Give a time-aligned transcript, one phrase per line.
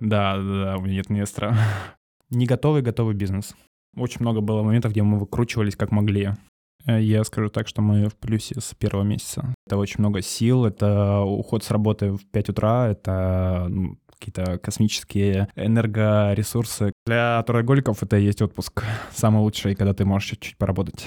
[0.00, 1.56] Да, да, да, у меня нет инвестора.
[2.30, 3.54] Не готовый, готовый бизнес.
[3.96, 6.34] Очень много было моментов, где мы выкручивались как могли.
[6.86, 9.54] Э, я скажу так, что мы в плюсе с первого месяца.
[9.66, 15.48] Это очень много сил, это уход с работы в 5 утра, это ну, какие-то космические
[15.56, 16.92] энергоресурсы.
[17.06, 18.84] Для трудоголиков это и есть отпуск.
[19.12, 21.06] Самый лучший, когда ты можешь чуть-чуть поработать.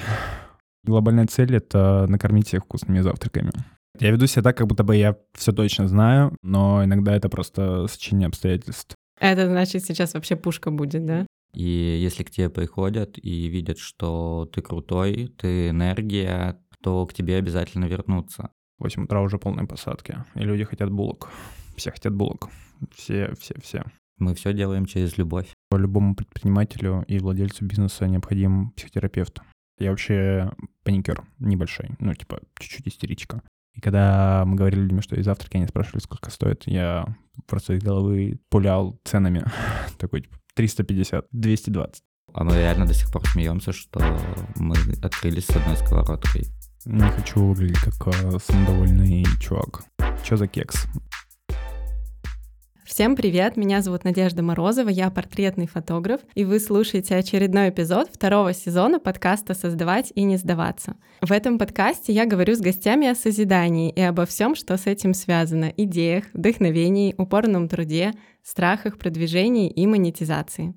[0.84, 3.52] Глобальная цель— это накормить всех вкусными завтраками.
[4.00, 7.88] Я веду себя так, как будто бы я все точно знаю, но иногда это просто
[7.88, 8.96] сочинение обстоятельств.
[9.20, 11.28] Это значит, сейчас вообще пушка будет, да?
[11.54, 17.36] И если к тебе приходят и видят, что ты крутой, ты энергия, то к тебе
[17.36, 18.50] обязательно вернутся.
[18.80, 21.30] В 8 утра уже полные посадки, и люди хотят булок.
[21.76, 22.50] Все хотят булок.
[22.96, 23.84] Все, все, все.
[24.18, 25.50] Мы все делаем через любовь.
[25.72, 29.42] Любому предпринимателю и владельцу бизнеса необходим психотерапевт.
[29.80, 30.52] Я вообще
[30.84, 33.42] паникер небольшой, ну, типа, чуть-чуть истеричка.
[33.74, 37.06] И когда мы говорили людям, что и завтраки, они спрашивали, сколько стоит, я
[37.48, 39.46] просто из головы пулял ценами.
[39.98, 42.04] Такой, типа, 350, 220.
[42.34, 44.00] А мы реально до сих пор смеемся, что
[44.56, 46.46] мы открылись с одной сковородкой.
[46.86, 49.84] Не хочу выглядеть как э, самодовольный чувак.
[50.24, 50.88] Чё за кекс?
[52.94, 58.54] Всем привет, меня зовут Надежда Морозова, я портретный фотограф, и вы слушаете очередной эпизод второго
[58.54, 60.98] сезона подкаста «Создавать и не сдаваться».
[61.22, 65.14] В этом подкасте я говорю с гостями о созидании и обо всем, что с этим
[65.14, 68.12] связано— идеях, вдохновении, упорном труде,
[68.44, 70.76] страхах, продвижении и монетизации.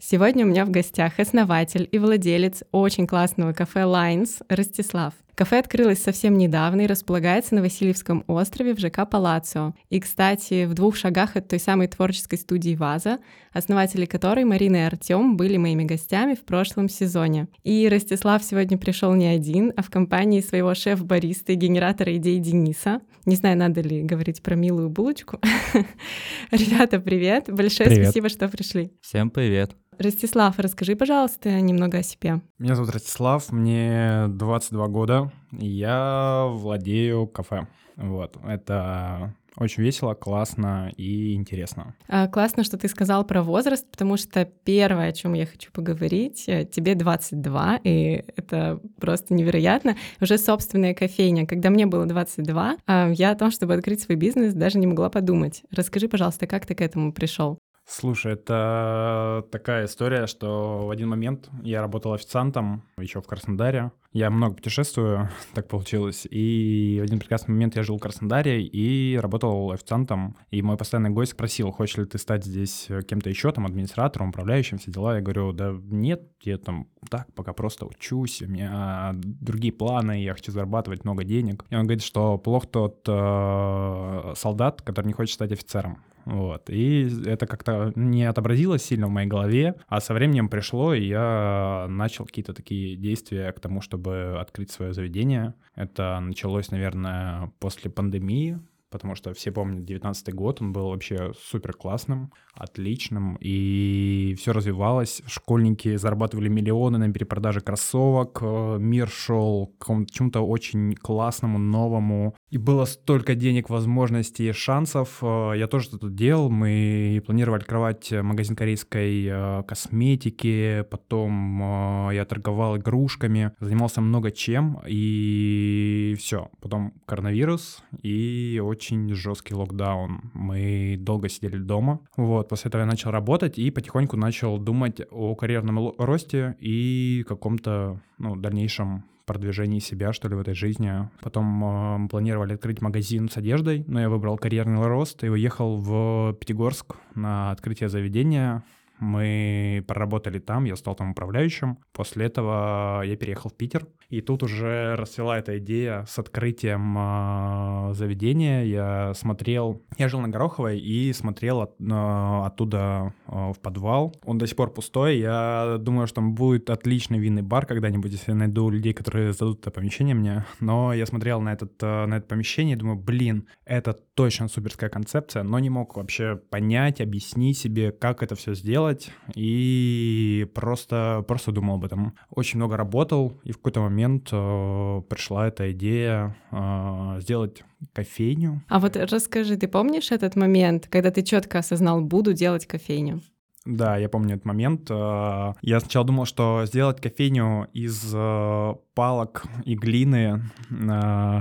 [0.00, 5.14] Сегодня у меня в гостях основатель и владелец очень классного кафе Lines Ростислав.
[5.34, 9.74] Кафе открылось совсем недавно и располагается на Васильевском острове в ЖК Палацио.
[9.88, 13.18] И, кстати, в двух шагах от той самой творческой студии «Ваза»,
[13.52, 17.48] основатели которой Марина и Артем были моими гостями в прошлом сезоне.
[17.62, 23.00] И Ростислав сегодня пришел не один, а в компании своего шеф-бариста и генератора идей Дениса.
[23.24, 25.40] Не знаю, надо ли говорить про милую булочку.
[26.50, 27.46] Ребята, привет!
[27.48, 28.06] Большое Привет.
[28.08, 28.92] спасибо, что пришли.
[29.00, 29.72] Всем привет.
[29.98, 32.40] Ростислав, расскажи, пожалуйста, немного о себе.
[32.58, 35.21] Меня зовут Ростислав, мне 22 года,
[35.52, 37.66] я владею кафе.
[37.96, 41.94] Вот, это очень весело, классно и интересно.
[42.08, 46.44] А, Классно, что ты сказал про возраст, потому что первое, о чем я хочу поговорить,
[46.46, 49.96] э, тебе 22, и это просто невероятно.
[50.20, 51.46] Уже собственная кофейня.
[51.46, 55.10] Когда мне было 22, а, я о том, чтобы открыть свой бизнес, даже не могла
[55.10, 55.62] подумать.
[55.70, 57.58] Расскажи, пожалуйста, как ты к этому пришел?
[57.84, 63.92] Слушай, это такая история, что в один момент я работал официантом еще в Краснодаре.
[64.12, 66.26] Я много путешествую, так получилось.
[66.30, 70.36] И в один прекрасный момент я жил в Краснодаре и работал официантом.
[70.50, 74.78] И мой постоянный гость спросил, хочешь ли ты стать здесь кем-то еще, там, администратором, управляющим,
[74.78, 75.16] все дела.
[75.16, 80.34] Я говорю, да нет, я там так пока просто учусь, у меня другие планы, я
[80.34, 81.64] хочу зарабатывать много денег.
[81.70, 85.98] И он говорит, что плох тот э, солдат, который не хочет стать офицером.
[86.24, 86.70] Вот.
[86.70, 91.86] И это как-то не отобразилось сильно в моей голове, а со временем пришло, и я
[91.88, 95.54] начал какие-то такие действия к тому, чтобы открыть свое заведение.
[95.74, 98.60] Это началось, наверное, после пандемии,
[98.92, 105.22] потому что все помнят 19 год, он был вообще супер классным, отличным, и все развивалось.
[105.26, 112.58] Школьники зарабатывали миллионы на перепродаже кроссовок, э, мир шел к чему-то очень классному, новому, и
[112.58, 115.18] было столько денег, возможностей, шансов.
[115.22, 116.50] Э, Я тоже что-то делал.
[116.50, 120.84] Мы планировали открывать магазин корейской э, косметики.
[120.90, 123.52] Потом я торговал игрушками.
[123.60, 124.80] Занимался много чем.
[124.86, 126.50] И все.
[126.60, 130.30] Потом коронавирус и очень жесткий локдаун.
[130.34, 132.00] Мы долго сидели дома.
[132.16, 132.48] Вот.
[132.48, 138.36] После этого я начал работать и потихоньку начал думать о карьерном росте и каком-то ну,
[138.36, 141.08] дальнейшем продвижении себя, что ли, в этой жизни.
[141.20, 146.34] Потом э, планировали открыть магазин с одеждой, но я выбрал карьерный рост и уехал в
[146.34, 148.62] Пятигорск на открытие заведения.
[148.98, 151.78] Мы проработали там, я стал там управляющим.
[151.92, 153.86] После этого я переехал в Питер.
[154.12, 158.62] И тут уже расцвела эта идея с открытием э, заведения.
[158.62, 159.80] Я смотрел...
[159.96, 164.14] Я жил на Гороховой и смотрел от- э, оттуда э, в подвал.
[164.26, 165.18] Он до сих пор пустой.
[165.18, 169.60] Я думаю, что там будет отличный винный бар когда-нибудь, если я найду людей, которые сдадут
[169.60, 170.44] это помещение мне.
[170.60, 174.90] Но я смотрел на, этот, э, на это помещение и думаю, блин, это точно суперская
[174.90, 179.10] концепция, но не мог вообще понять, объяснить себе, как это все сделать.
[179.34, 182.12] И просто, просто думал об этом.
[182.28, 187.62] Очень много работал, и в какой-то момент э, пришла эта идея э, сделать
[187.92, 188.62] кофейню.
[188.68, 193.20] А вот расскажи, ты помнишь этот момент, когда ты четко осознал, буду делать кофейню?
[193.64, 194.90] Да, я помню этот момент.
[194.90, 201.40] Э, Я сначала думал, что сделать кофейню из э, палок и глины э,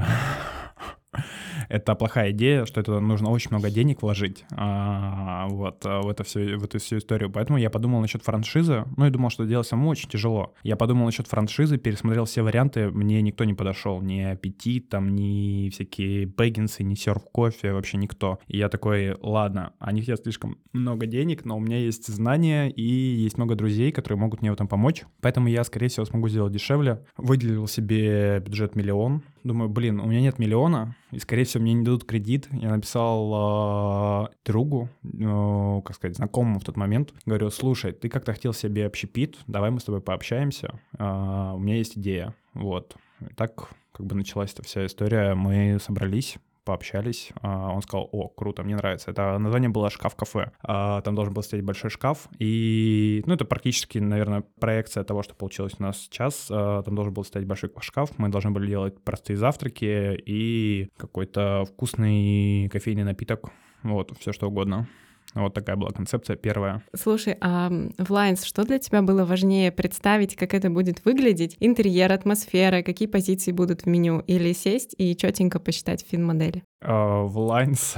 [1.70, 6.58] это плохая идея, что это нужно очень много денег вложить а, вот в, это все,
[6.58, 7.30] в эту всю историю.
[7.30, 8.86] Поэтому я подумал насчет франшизы.
[8.98, 10.54] Ну, и думал, что делать самому очень тяжело.
[10.64, 14.02] Я подумал насчет франшизы, пересмотрел все варианты, мне никто не подошел.
[14.02, 18.40] Ни аппетит, там, ни всякие бэггинсы, ни серф кофе, вообще никто.
[18.48, 22.84] И я такой, ладно, они хотят слишком много денег, но у меня есть знания и
[22.84, 25.04] есть много друзей, которые могут мне в этом помочь.
[25.22, 27.06] Поэтому я, скорее всего, смогу сделать дешевле.
[27.18, 29.24] Выделил себе бюджет миллион.
[29.44, 32.48] Думаю, блин, у меня нет миллиона, и, скорее всего, мне не дадут кредит.
[32.52, 37.14] Я написал э, другу, э, как сказать, знакомому в тот момент.
[37.26, 40.80] Говорю, слушай, ты как-то хотел себе общепит, давай мы с тобой пообщаемся.
[41.00, 42.36] Э, у меня есть идея.
[42.54, 42.96] Вот.
[43.22, 45.34] И так как бы началась эта вся история.
[45.34, 46.38] Мы собрались,
[46.72, 47.32] пообщались.
[47.42, 49.12] А, он сказал, о, круто, мне нравится.
[49.12, 50.52] Это название было «Шкаф-кафе».
[50.64, 52.30] А, там должен был стоять большой шкаф.
[52.40, 56.48] И, ну, это практически, наверное, проекция того, что получилось у нас сейчас.
[56.50, 58.18] А, там должен был стоять большой шкаф.
[58.18, 63.52] Мы должны были делать простые завтраки и какой-то вкусный кофейный напиток.
[63.84, 64.88] Вот, все что угодно.
[65.34, 66.84] Вот такая была концепция первая.
[66.96, 71.56] Слушай, а в Lines что для тебя было важнее представить, как это будет выглядеть?
[71.60, 74.20] Интерьер, атмосфера, какие позиции будут в меню?
[74.28, 76.64] Или сесть и четенько посчитать фин-модели?
[76.84, 77.96] Uh, в Lines...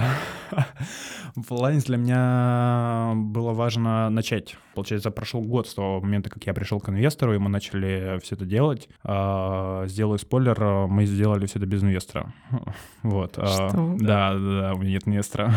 [1.36, 4.58] в Lines для меня было важно начать.
[4.76, 8.36] Получается, прошел год с того момента, как я пришел к инвестору, и мы начали все
[8.36, 8.90] это делать.
[9.06, 12.34] Uh, сделаю спойлер, мы сделали все это без инвестора.
[13.04, 13.34] Вот.
[13.34, 13.96] Что?
[14.00, 15.54] Да, да, да, у меня нет инвестора.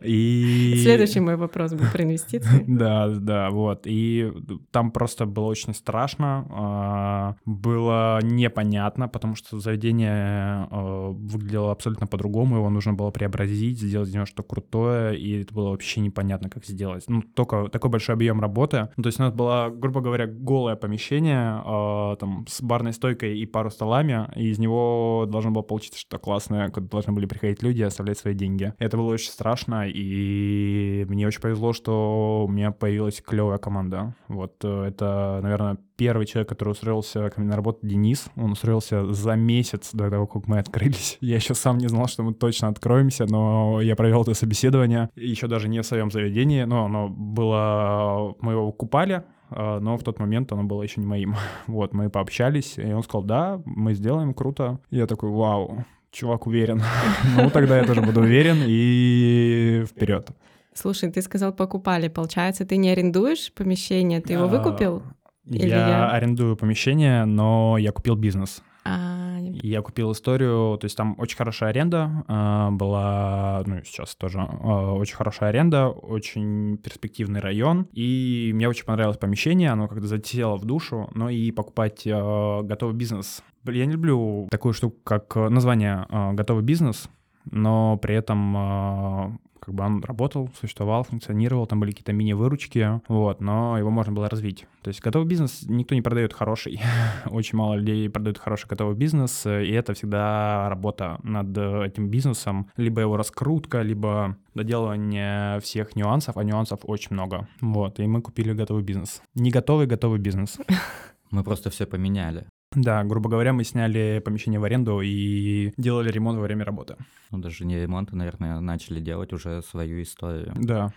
[0.00, 0.80] И...
[0.82, 2.64] Следующий мой вопрос был про инвестиции.
[2.66, 3.82] Да, да, вот.
[3.84, 4.32] И
[4.70, 12.92] там просто было очень страшно, было непонятно, потому что заведение выглядело абсолютно по-другому, его нужно
[12.92, 17.04] было преобразить, сделать из него что-то крутое, и это было вообще непонятно, как сделать.
[17.08, 18.88] Ну, только такой большой объем работы.
[18.96, 23.38] Ну, то есть у нас было, грубо говоря, голое помещение, э, там, с барной стойкой
[23.38, 27.62] и пару столами, и из него должно было получиться что-то классное, куда должны были приходить
[27.62, 28.72] люди и оставлять свои деньги.
[28.78, 34.14] Это было очень страшно, и мне очень повезло, что у меня появилась клевая команда.
[34.28, 38.30] Вот э, это, наверное, первый человек, который устроился ко мне на работу, Денис.
[38.34, 41.18] Он устроился за месяц до того, как мы открылись.
[41.20, 45.46] Я еще сам не знал, что мы точно откроемся, но я провел это собеседование, еще
[45.46, 48.34] даже не в своем заведении, но оно было...
[48.40, 51.34] Мы его купали, а, но в тот момент оно было еще не моим.
[51.66, 54.78] Вот, мы пообщались, и он сказал, да, мы сделаем, круто.
[54.90, 56.82] Я такой, вау, чувак уверен.
[57.36, 60.30] ну, тогда я тоже буду уверен, и вперед.
[60.72, 62.08] Слушай, ты сказал, покупали.
[62.08, 65.02] Получается, ты не арендуешь помещение, ты его а, выкупил?
[65.50, 68.62] Или я, я арендую помещение, но я купил бизнес.
[68.84, 69.38] А...
[69.62, 74.44] Я купил историю, то есть там очень хорошая аренда э, была, ну сейчас тоже э,
[74.44, 80.64] очень хорошая аренда, очень перспективный район, и мне очень понравилось помещение, оно как-то затеяло в
[80.64, 83.42] душу, но и покупать э, готовый бизнес.
[83.66, 87.08] Я не люблю такую штуку, как название э, готовый бизнес,
[87.50, 93.78] но при этом как бы он работал, существовал, функционировал, там были какие-то мини-выручки, вот, но
[93.78, 94.66] его можно было развить.
[94.82, 96.80] То есть готовый бизнес никто не продает хороший.
[97.26, 103.00] Очень мало людей продают хороший готовый бизнес, и это всегда работа над этим бизнесом, либо
[103.00, 107.48] его раскрутка, либо доделывание всех нюансов, а нюансов очень много.
[107.60, 109.22] Вот, и мы купили готовый бизнес.
[109.34, 110.58] Не готовый, готовый бизнес.
[111.30, 112.46] Мы просто все поменяли.
[112.76, 116.96] Да, грубо говоря, мы сняли помещение в аренду и делали ремонт во время работы.
[117.32, 120.54] Ну, даже не ремонт, а, наверное, начали делать уже свою историю.
[120.56, 120.92] Да.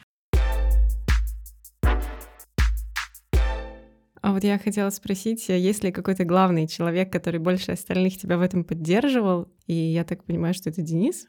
[4.21, 8.41] А вот я хотела спросить, есть ли какой-то главный человек, который больше остальных тебя в
[8.41, 9.51] этом поддерживал?
[9.65, 11.25] И я так понимаю, что это Денис?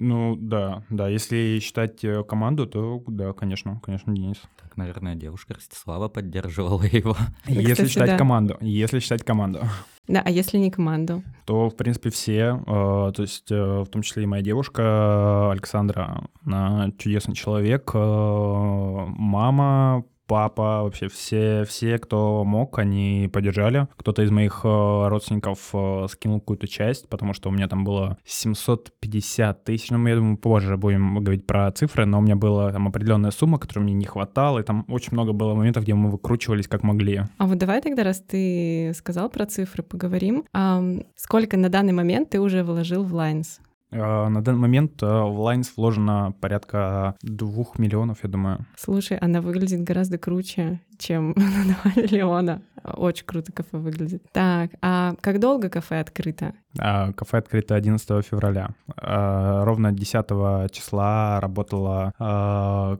[0.00, 1.08] Ну да, да.
[1.08, 4.40] Если считать э, команду, то да, конечно, конечно, Денис.
[4.60, 7.16] Так, наверное, девушка Ростислава поддерживала его.
[7.46, 8.18] Если Кстати, считать да.
[8.18, 9.62] команду, если считать команду.
[10.06, 11.22] Да, а если не команду?
[11.46, 16.28] То, в принципе, все, э, то есть э, в том числе и моя девушка Александра,
[16.44, 23.88] она чудесный человек, мама, папа, вообще все, все, кто мог, они поддержали.
[23.96, 28.18] Кто-то из моих э, родственников э, скинул какую-то часть, потому что у меня там было
[28.24, 29.90] 750 тысяч.
[29.90, 33.58] Ну, я думаю, позже будем говорить про цифры, но у меня была там определенная сумма,
[33.58, 37.22] которой мне не хватало, и там очень много было моментов, где мы выкручивались как могли.
[37.38, 40.44] А вот давай тогда, раз ты сказал про цифры, поговорим.
[40.52, 40.82] А
[41.16, 43.60] сколько на данный момент ты уже вложил в Lines?
[43.90, 48.66] А, на данный момент а, в Lines вложено порядка двух миллионов, я думаю.
[48.76, 52.62] Слушай, она выглядит гораздо круче, чем на 2 миллиона.
[52.84, 54.22] Очень круто кафе выглядит.
[54.32, 56.52] Так, а как долго кафе открыто?
[56.78, 58.70] А, кафе открыто 11 февраля.
[58.96, 62.12] Ровно 10 числа работала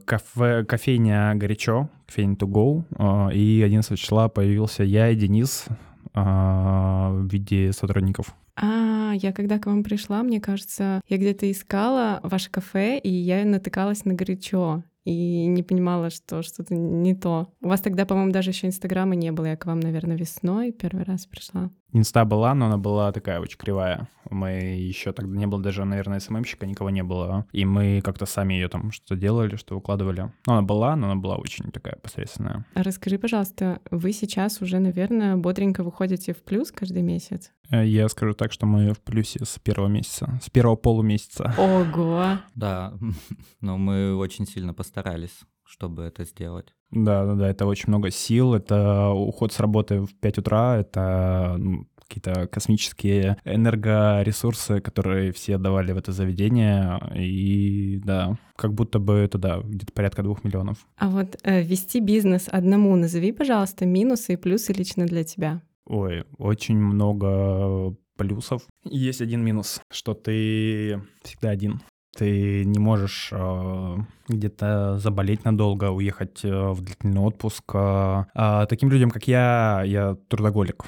[0.05, 5.65] кафе, кофейня «Горячо», кофейня «To Go», и 11 числа появился я и Денис
[6.13, 8.33] в виде сотрудников.
[8.61, 13.45] А, я когда к вам пришла, мне кажется, я где-то искала ваше кафе, и я
[13.45, 17.47] натыкалась на горячо и не понимала, что что-то не то.
[17.61, 19.45] У вас тогда, по-моему, даже еще Инстаграма не было.
[19.45, 21.71] Я к вам, наверное, весной первый раз пришла.
[21.91, 24.07] Инста была, но она была такая очень кривая.
[24.29, 27.47] Мы еще тогда не было даже, наверное, СММщика, никого не было.
[27.51, 30.31] И мы как-то сами ее там что-то делали, что выкладывали.
[30.45, 32.65] Ну, она была, но она была очень такая посредственная.
[32.75, 37.51] А расскажи, пожалуйста, вы сейчас уже, наверное, бодренько выходите в плюс каждый месяц?
[37.71, 41.55] Э, я скажу так, что мы в плюсе с первого месяца, с первого полумесяца.
[41.57, 42.37] Ого!
[42.53, 42.93] Да,
[43.61, 46.73] но мы очень сильно постарались чтобы это сделать.
[46.89, 51.57] Да, да, да, это очень много сил, это уход с работы в 5 утра, это
[51.59, 59.13] ну, какие-то космические энергоресурсы, которые все давали в это заведение, и да, как будто бы
[59.13, 60.77] это, да, где-то порядка двух миллионов.
[60.97, 65.61] А вот э, вести бизнес одному, назови, пожалуйста, минусы и плюсы лично для тебя.
[65.85, 68.63] Ой, очень много плюсов.
[68.83, 71.79] Есть один минус, что ты всегда один.
[72.17, 73.97] Ты не можешь э,
[74.27, 77.63] где-то заболеть надолго, уехать э, в длительный отпуск.
[77.73, 80.83] Э, э, таким людям, как я, я трудоголик.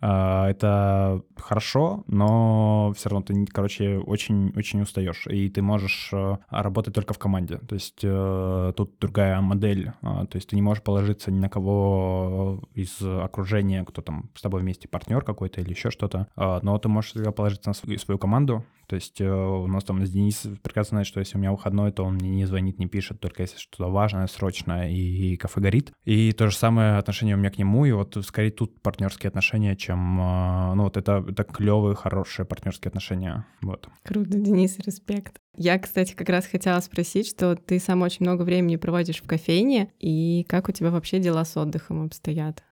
[0.00, 6.94] А, это хорошо, но все равно ты, короче, очень-очень устаешь, и ты можешь э, работать
[6.94, 7.56] только в команде.
[7.58, 12.62] То есть э, тут другая модель, то есть ты не можешь положиться ни на кого
[12.74, 17.14] из окружения, кто там с тобой вместе партнер какой-то или еще что-то, но ты можешь
[17.34, 18.64] положиться на свою команду.
[18.86, 22.04] То есть э, у нас там Денис прекрасно знает, что если у меня выходной, то
[22.04, 25.92] он мне не звонит, не пишет, только если что-то важное, срочное, и кафе горит.
[26.04, 29.76] И то же самое отношение у меня к нему, и вот скорее тут партнерские отношения,
[29.76, 33.88] чем а, ну вот это, это клевые, хорошие партнерские отношения, вот.
[34.02, 35.38] Круто, Денис, респект.
[35.56, 39.92] Я, кстати, как раз хотела спросить, что ты сам очень много времени проводишь в кофейне,
[40.00, 42.64] и как у тебя вообще дела с отдыхом обстоят?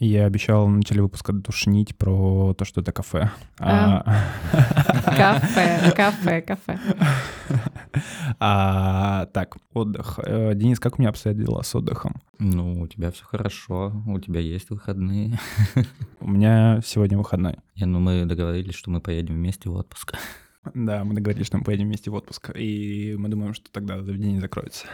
[0.00, 3.32] Я обещал в начале выпуска душнить про то, что это кафе.
[3.58, 4.04] А.
[4.06, 5.12] А.
[5.16, 6.78] Кафе, кафе, кафе.
[8.38, 10.20] А, так, отдых.
[10.22, 12.22] Э, Денис, как у меня обстоят дела с отдыхом?
[12.38, 15.40] Ну, у тебя все хорошо, у тебя есть выходные.
[16.20, 17.56] У меня сегодня выходной.
[17.74, 20.14] Я, ну, мы договорились, что мы поедем вместе в отпуск.
[20.74, 24.40] Да, мы договорились, что мы поедем вместе в отпуск, и мы думаем, что тогда заведение
[24.40, 24.86] закроется.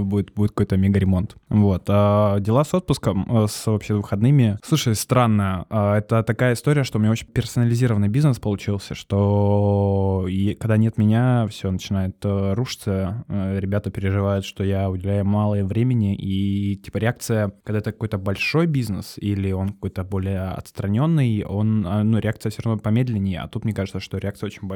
[0.00, 1.36] Будет, будет какой-то мега-ремонт.
[1.48, 1.84] Вот.
[1.88, 4.58] А дела с отпуском, э, с вообще выходными.
[4.62, 5.66] Слушай, странно.
[5.70, 10.26] А, это такая история, что у меня очень персонализированный бизнес получился, что
[10.58, 13.24] когда нет меня, все начинает э, рушиться.
[13.28, 18.66] Э, ребята переживают, что я уделяю мало времени, и типа реакция, когда это какой-то большой
[18.66, 23.72] бизнес или он какой-то более отстраненный, он, ну, реакция все равно помедленнее, а тут мне
[23.72, 24.68] кажется, что реакция очень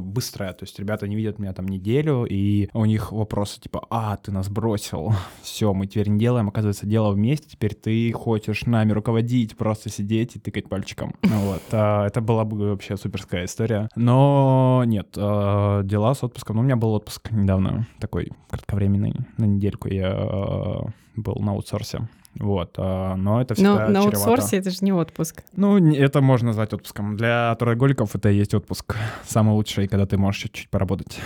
[0.00, 4.16] быстрая, то есть ребята не видят меня там неделю, и у них вопросы типа, а,
[4.16, 5.12] ты нас бросил,
[5.42, 10.36] все, мы теперь не делаем, оказывается, дело вместе, теперь ты хочешь нами руководить, просто сидеть
[10.36, 11.14] и тыкать пальчиком.
[11.44, 13.88] Вот, а, это была бы вообще суперская история.
[13.96, 19.44] Но нет, а, дела с отпуском, ну, у меня был отпуск недавно, такой кратковременный, на
[19.44, 20.86] недельку я а,
[21.16, 22.08] был на аутсорсе.
[22.36, 25.44] Вот, но это всегда Но на аутсорсе это же не отпуск.
[25.54, 27.16] Ну, это можно назвать отпуском.
[27.16, 28.96] Для трудоголиков это и есть отпуск.
[29.24, 31.20] Самый лучший, когда ты можешь чуть-чуть поработать.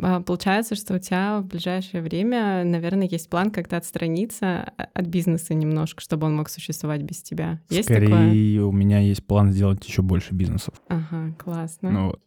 [0.00, 5.54] А, получается, что у тебя в ближайшее время, наверное, есть план как-то отстраниться от бизнеса
[5.54, 7.60] немножко, чтобы он мог существовать без тебя.
[7.68, 8.64] Есть Скорее, такое?
[8.64, 10.74] у меня есть план сделать еще больше бизнесов.
[10.88, 11.90] Ага, классно.
[11.90, 12.20] Ну вот.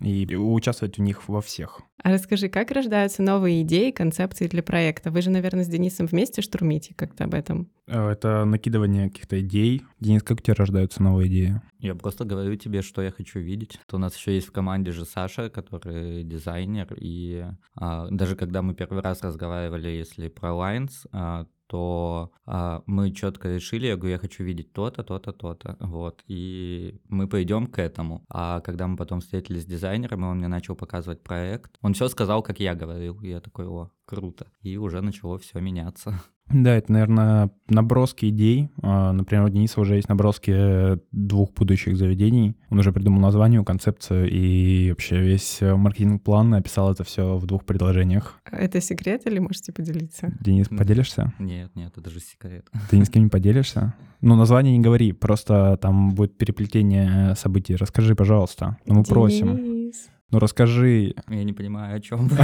[0.00, 1.80] И участвовать в них во всех.
[2.02, 5.12] А расскажи, как рождаются новые идеи, концепции для проекта?
[5.12, 7.70] Вы же, наверное, с Денисом вместе штурмите как-то об этом.
[7.86, 9.82] Э, это накидывание каких-то идей.
[10.00, 11.60] Денис, как у тебя рождаются новые идеи?
[11.78, 13.78] Я просто говорю тебе, что я хочу видеть.
[13.86, 17.44] То у нас еще есть в команде же Саша, который дизайнер, и
[17.76, 23.48] а, даже когда мы первый раз разговаривали, если про Lines, а, то а, мы четко
[23.48, 28.26] решили, я говорю, я хочу видеть то-то, то-то, то-то, вот, и мы пойдем к этому.
[28.28, 32.08] А когда мы потом встретились с дизайнером, и он мне начал показывать проект, он все
[32.08, 34.48] сказал, как я говорил, и я такой, о, круто.
[34.60, 36.22] И уже начало все меняться.
[36.52, 38.68] Да, это, наверное, наброски идей.
[38.82, 42.54] А, например, у Дениса уже есть наброски двух будущих заведений.
[42.70, 48.40] Он уже придумал название, концепцию и вообще весь маркетинг-план написал это все в двух предложениях.
[48.50, 50.32] Это секрет или можете поделиться?
[50.40, 51.32] Денис, поделишься?
[51.38, 52.68] Нет, нет, это же секрет.
[52.90, 53.94] Ты ни с кем не поделишься?
[54.20, 57.74] Ну, название не говори, просто там будет переплетение событий.
[57.76, 58.76] Расскажи, пожалуйста.
[58.86, 59.08] Ну, мы Денис.
[59.08, 59.92] просим.
[60.32, 61.14] Ну расскажи.
[61.28, 62.28] Я не понимаю, о чем.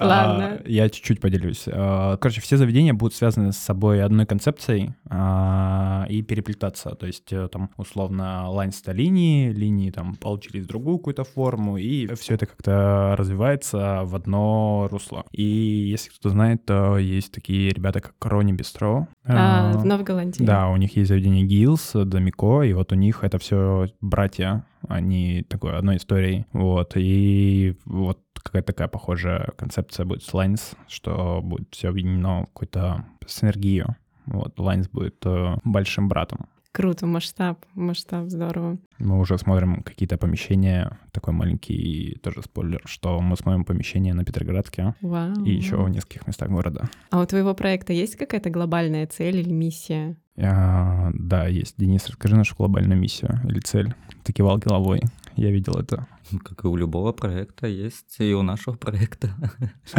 [0.00, 0.60] Ладно.
[0.60, 1.64] А, Я чуть-чуть поделюсь.
[1.68, 6.90] А, Короче, все заведения будут связаны с собой одной концепцией а, и переплетаться.
[6.96, 12.12] То есть э, там условно лайн ста линии, линии там получились другую какую-то форму, и
[12.16, 15.24] все это как-то развивается в одно русло.
[15.30, 19.06] И если кто знает, то есть такие ребята, как Рони Бистро.
[19.24, 20.42] А, в Новой Голландии.
[20.42, 25.42] Да, у них есть заведение Гилс, Домико, и вот у них это все братья, они
[25.48, 26.46] такой одной историей.
[26.52, 32.46] Вот, и вот какая-то такая похожая концепция будет с Lines, что будет все объединено в
[32.46, 33.96] какую-то синергию.
[34.26, 36.46] Вот, Lines будет э, большим братом.
[36.74, 38.78] Круто, масштаб, масштаб, здорово.
[38.98, 44.96] Мы уже смотрим какие-то помещения, такой маленький тоже спойлер, что мы смотрим помещения на Петроградке
[45.00, 45.44] Вау.
[45.44, 46.90] и еще в нескольких местах города.
[47.10, 50.16] А у твоего проекта есть какая-то глобальная цель или миссия?
[50.36, 51.76] А, да, есть.
[51.78, 53.94] Денис, расскажи нашу глобальную миссию или цель.
[54.24, 55.00] Ты кивал головой,
[55.36, 56.08] я видел это.
[56.42, 59.30] Как и у любого проекта, есть и у нашего проекта.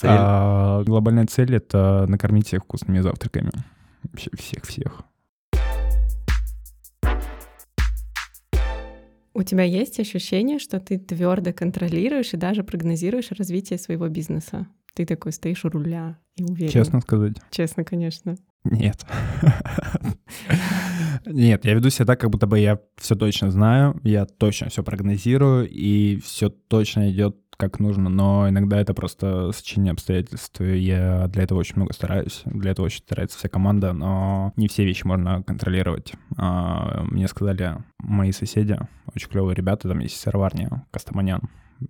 [0.00, 0.10] Цель.
[0.10, 3.52] А, глобальная цель— это накормить всех вкусными завтраками.
[4.02, 5.04] Вообще всех-всех.
[9.38, 14.66] У тебя есть ощущение, что ты твердо контролируешь и даже прогнозируешь развитие своего бизнеса?
[14.94, 16.72] Ты такой стоишь у руля и уверен.
[16.72, 18.34] Честно сказать, Честно, конечно.
[18.64, 19.06] нет.
[21.24, 24.82] Нет, я веду себя так, как будто бы я все точно знаю, я точно все
[24.82, 30.60] прогнозирую, и все точно идет как нужно, но иногда это просто сочинение обстоятельств.
[30.60, 34.68] и Я для этого очень много стараюсь, для этого очень старается вся команда, но не
[34.68, 36.12] все вещи можно контролировать.
[36.36, 38.78] А, Мне сказали мои соседи,
[39.14, 41.42] очень клевые ребята, там есть серварня, Кастаманян,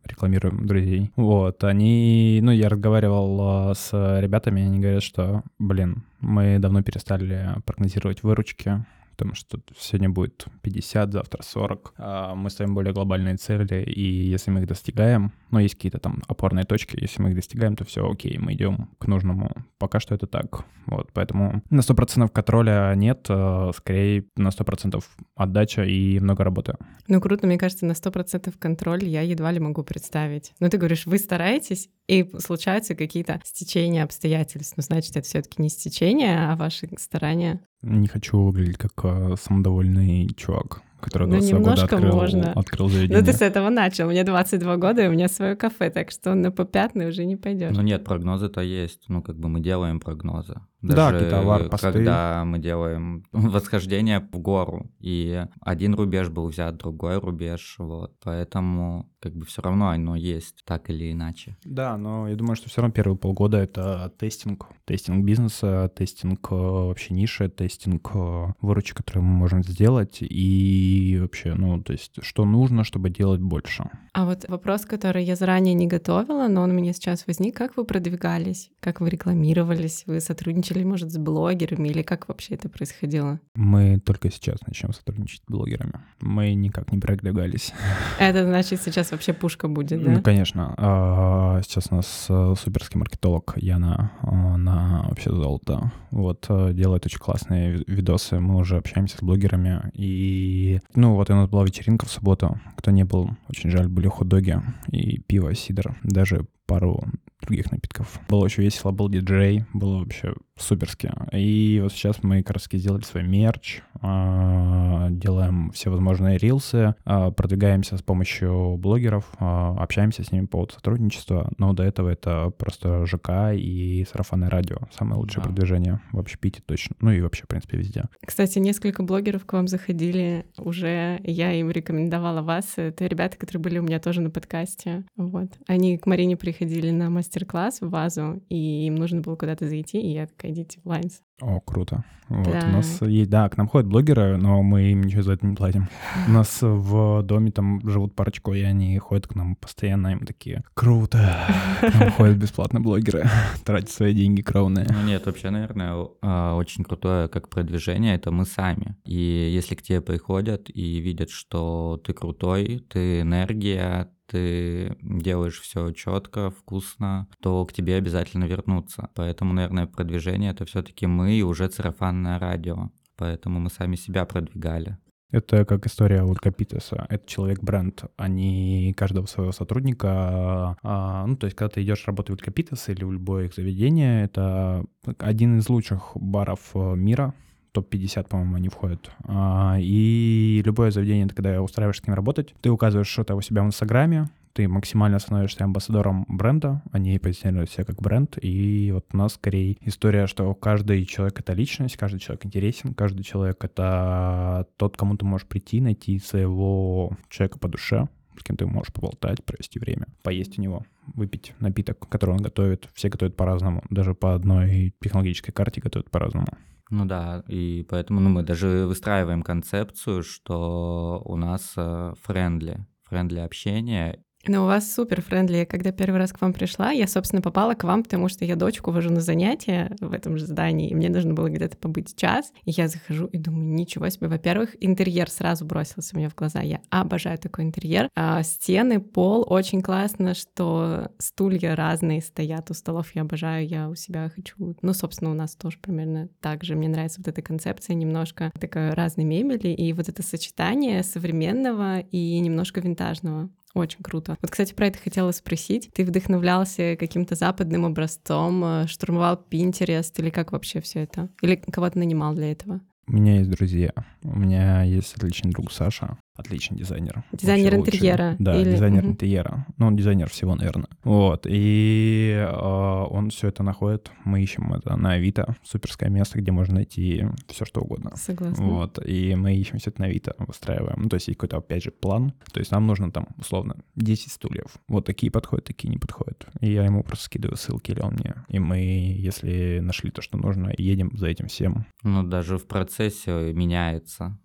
[0.04, 1.12] рекламируем друзей.
[1.16, 3.38] Вот, они, ну, я разговаривал
[3.70, 8.84] а, с ребятами, они говорят, что, блин, мы давно перестали прогнозировать выручки,
[9.18, 11.94] потому что сегодня будет 50, завтра 40.
[11.98, 16.22] А Мы ставим более глобальные цели, и если мы их достигаем, ну, есть какие-то там
[16.28, 19.50] опорные точки, если мы их достигаем, то все окей, мы идем к нужному.
[19.78, 20.64] Пока что это так.
[20.86, 25.02] Вот, поэтому на 100% контроля нет, а, скорее на 100%
[25.34, 26.76] отдача и много работы.
[27.08, 30.52] Ну, круто, мне кажется, на 100% контроль я едва ли могу представить.
[30.60, 34.74] Но ты говоришь, вы стараетесь, и случаются какие-то стечения обстоятельств.
[34.76, 37.60] Ну, значит, это все таки не стечение, а ваши старания.
[37.82, 42.52] Не хочу выглядеть как а, самодовольный чувак, который Ну, 22 года немножко открыл, можно.
[42.52, 43.22] открыл Ну, заведение.
[43.22, 44.08] ты с этого начал.
[44.08, 47.76] Мне 22 года, и у меня свое кафе, так что на попятный уже не пойдешь.
[47.76, 49.04] Ну нет, прогнозы-то есть.
[49.08, 50.54] Ну, как бы мы делаем прогнозы.
[50.80, 51.92] Да, Даже какие-то авар-посты.
[51.92, 58.14] когда мы делаем восхождение в гору, и один рубеж был взят, другой рубеж, вот.
[58.22, 61.56] Поэтому как бы все равно оно есть, так или иначе.
[61.64, 64.66] Да, но я думаю, что все равно первые полгода это тестинг.
[64.84, 71.54] Тестинг бизнеса, тестинг э, вообще ниши, тестинг э, выручек, которые мы можем сделать, и вообще,
[71.54, 73.90] ну, то есть, что нужно, чтобы делать больше.
[74.12, 77.56] А вот вопрос, который я заранее не готовила, но он у меня сейчас возник.
[77.56, 78.70] Как вы продвигались?
[78.80, 80.04] Как вы рекламировались?
[80.06, 81.88] Вы сотрудничали, может, с блогерами?
[81.88, 83.40] Или как вообще это происходило?
[83.54, 85.94] Мы только сейчас начнем сотрудничать с блогерами.
[86.20, 87.72] Мы никак не продвигались.
[88.18, 90.10] Это значит, сейчас вообще пушка будет, да?
[90.10, 90.74] Ну, конечно.
[90.76, 95.92] А, Сейчас у нас э, суперский маркетолог Яна э, на вообще золото.
[96.10, 98.38] Вот, э, делает очень классные ви- видосы.
[98.40, 99.90] Мы уже общаемся с блогерами.
[99.94, 102.60] И, ну, вот у нас была вечеринка в субботу.
[102.76, 105.96] Кто не был, очень жаль, были хот-доги и пиво, сидр.
[106.02, 107.02] Даже пару
[107.42, 108.20] других напитков.
[108.28, 111.10] Было очень весело, был диджей, было вообще суперски.
[111.32, 117.96] И вот сейчас мы как раз сделали свой мерч, а, делаем всевозможные рилсы, а, продвигаемся
[117.96, 123.06] с помощью блогеров, а, общаемся с ними по поводу сотрудничества, но до этого это просто
[123.06, 124.78] ЖК и сарафанное радио.
[124.96, 125.48] Самое лучшее Да.
[125.50, 126.96] продвижение в общепите точно.
[127.00, 128.04] Ну и вообще, в принципе, везде.
[128.24, 131.20] Кстати, несколько блогеров к вам заходили уже.
[131.24, 132.74] Я им рекомендовала вас.
[132.76, 135.04] Это ребята, которые были у меня тоже на подкасте.
[135.16, 135.48] Вот.
[135.66, 140.12] Они к Марине приходили на мастер-класс в Вазу, и им нужно было куда-то зайти, и
[140.12, 141.22] я такая, идите в Лайнс.
[141.40, 142.04] О, круто.
[142.28, 142.64] Вот, Так.
[142.64, 145.54] у нас есть, да, к нам ходят блогеры, но мы им ничего за это не
[145.54, 145.88] платим.
[146.26, 150.62] У нас в доме там живут парочку, и они ходят к нам постоянно, им такие,
[150.74, 151.46] круто,
[151.80, 153.28] к нам ходят бесплатно блогеры,
[153.64, 154.86] тратят свои деньги кровные.
[154.90, 158.96] Ну нет, вообще, наверное, а, очень крутое как продвижение это мы сами.
[159.04, 159.14] И
[159.54, 166.50] если к тебе приходят и видят, что ты крутой, ты энергия, ты делаешь все четко,
[166.50, 169.08] вкусно, то к тебе обязательно вернутся.
[169.14, 172.90] Поэтому, наверное, продвижение это все-таки мы и уже сарафанное радио.
[173.16, 174.96] Поэтому мы сами себя продвигали.
[175.30, 177.06] Это как история Улька Питеса.
[177.10, 180.76] Это человек-бренд, а не каждого своего сотрудника.
[180.82, 183.54] А, ну, то есть, когда ты идешь работать в Улька Питес или в любое их
[183.54, 184.84] заведение, это
[185.18, 187.34] один из лучших баров э, мира.
[187.72, 189.10] топ-50, по-моему, они входят.
[189.24, 193.62] А, и любое заведение, ты, когда устраиваешься с ним работать, ты указываешь что-то у себя
[193.62, 199.16] в Инстаграме, ты максимально становишься амбассадором бренда, они позиционируют себя как бренд, и вот у
[199.16, 204.96] нас скорее история, что каждый человек— это личность, каждый человек интересен, каждый человек— это тот,
[204.96, 209.78] кому ты можешь прийти, найти своего человека по душе, с кем ты можешь поболтать, провести
[209.78, 212.88] время, поесть у него, выпить напиток, который он готовит.
[212.94, 216.48] Все готовят по-разному, даже по одной технологической карте готовят по-разному.
[216.90, 221.76] Ну да, и поэтому ну, мы даже выстраиваем концепцию, что у нас
[222.24, 225.66] friendly, friendly общение, ну, у вас супер friendly.
[225.68, 228.92] Когда первый раз к вам пришла, я, собственно, попала к вам, потому что я дочку
[228.92, 232.52] вожу на занятия в этом же здании, и мне нужно было где-то побыть час.
[232.64, 234.28] И я захожу и думаю, ничего себе.
[234.28, 236.60] Во-первых, интерьер сразу бросился мне в глаза.
[236.60, 238.08] Я обожаю такой интерьер.
[238.14, 243.14] А стены, пол очень классно, что стулья разные стоят у столов.
[243.14, 244.76] Я обожаю, я у себя хочу.
[244.80, 246.74] Ну, собственно, у нас тоже примерно так же.
[246.76, 252.38] Мне нравится вот эта концепция немножко такой разной мебели и вот это сочетание современного и
[252.38, 253.50] немножко винтажного.
[253.78, 254.36] Очень круто.
[254.40, 255.90] Вот, кстати, про это хотела спросить.
[255.94, 261.28] Ты вдохновлялся каким-то западным образцом, э, штурмовал Пинтерест или как вообще все это?
[261.42, 262.80] Или кого-то нанимал для этого?
[263.06, 263.92] У меня есть друзья.
[264.22, 267.24] У меня есть отличный друг Саша отличный дизайнер.
[267.32, 268.36] Дизайнер интерьера.
[268.38, 268.72] Да, или...
[268.72, 269.10] дизайнер угу.
[269.10, 269.66] интерьера.
[269.76, 270.88] Ну, он дизайнер всего, наверное.
[271.02, 271.46] Вот.
[271.48, 274.10] И э, он все это находит.
[274.24, 275.56] Мы ищем это на Авито.
[275.64, 278.12] Суперское место, где можно найти все, что угодно.
[278.16, 278.64] Согласна.
[278.64, 278.98] Вот.
[279.04, 281.02] И мы ищем все это на Авито, выстраиваем.
[281.02, 282.32] Ну, то есть есть какой-то, опять же, план.
[282.52, 284.76] То есть нам нужно там, условно, 10 стульев.
[284.86, 286.46] Вот такие подходят, такие не подходят.
[286.60, 288.34] И я ему просто скидываю ссылки, или он мне.
[288.48, 291.84] И мы, если нашли то, что нужно, едем за этим всем.
[292.04, 294.38] Ну, даже в процессе меняется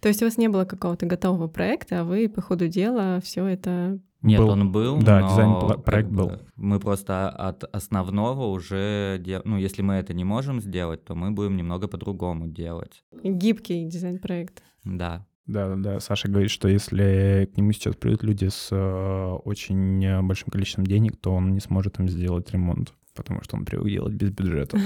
[0.00, 3.46] то есть у вас не было какого-то готового проекта, а вы по ходу дела все
[3.46, 4.48] это нет, был.
[4.48, 4.98] он был.
[4.98, 6.32] Да, дизайн проект был.
[6.56, 9.42] Мы просто от основного уже, дел...
[9.44, 13.04] ну, если мы это не можем сделать, то мы будем немного по-другому делать.
[13.22, 14.62] Гибкий дизайн-проект.
[14.84, 15.24] Да.
[15.46, 20.50] Да, да, Саша говорит, что если к нему сейчас придут люди с э, очень большим
[20.50, 24.30] количеством денег, то он не сможет им сделать ремонт, потому что он привык делать без
[24.30, 24.78] бюджета.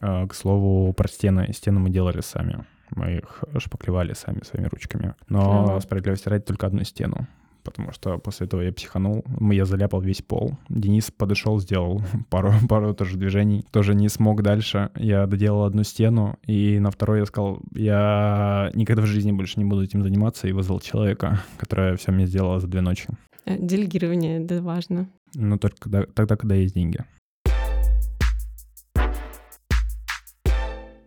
[0.00, 1.52] Э, к слову, про стены.
[1.52, 2.64] Стены мы делали сами.
[2.94, 5.14] Мы их шпаклевали сами своими ручками.
[5.28, 7.26] Но mm справедливости ради только одну стену
[7.66, 10.52] потому что после этого я психанул, я заляпал весь пол.
[10.68, 14.90] Денис подошел, сделал пару, пару тоже движений, тоже не смог дальше.
[14.94, 19.64] Я доделал одну стену, и на второй я сказал, я никогда в жизни больше не
[19.64, 23.08] буду этим заниматься, и вызвал человека, которая все мне сделала за две ночи.
[23.46, 25.08] Делегирование, это важно.
[25.34, 27.04] Ну, только когда, тогда, когда есть деньги.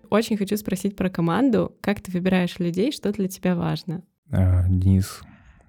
[0.09, 1.75] Очень хочу спросить про команду.
[1.81, 4.03] Как ты выбираешь людей, что для тебя важно?
[4.31, 5.21] А, Денис,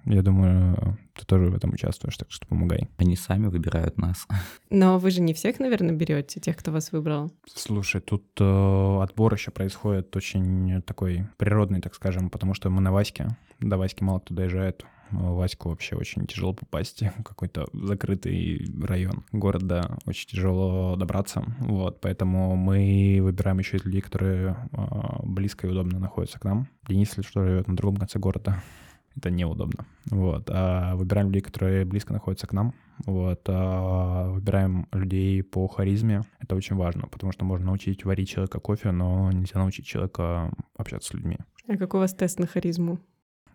[0.05, 2.89] я думаю, ты тоже в этом участвуешь, так что помогай.
[2.97, 4.27] Они сами выбирают нас.
[4.69, 7.31] Но вы же не всех, наверное, берете, тех, кто вас выбрал.
[7.53, 12.91] Слушай, тут э, отбор еще происходит очень такой природный, так скажем, потому что мы на
[12.91, 13.27] Ваське.
[13.59, 14.85] До Васьки мало кто доезжает.
[15.11, 22.55] Ваську вообще очень тяжело попасть в какой-то закрытый район города, очень тяжело добраться, вот, поэтому
[22.55, 24.77] мы выбираем еще из людей, которые э,
[25.23, 26.67] близко и удобно находятся к нам.
[26.87, 28.61] Денис, если что, живет на другом конце города,
[29.15, 29.85] это неудобно.
[30.09, 30.49] Вот.
[30.49, 32.73] А выбираем людей, которые близко находятся к нам.
[33.05, 33.41] Вот.
[33.47, 36.23] А выбираем людей по харизме.
[36.39, 41.09] Это очень важно, потому что можно научить варить человека кофе, но нельзя научить человека общаться
[41.09, 41.37] с людьми.
[41.67, 42.99] А какой у вас тест на харизму?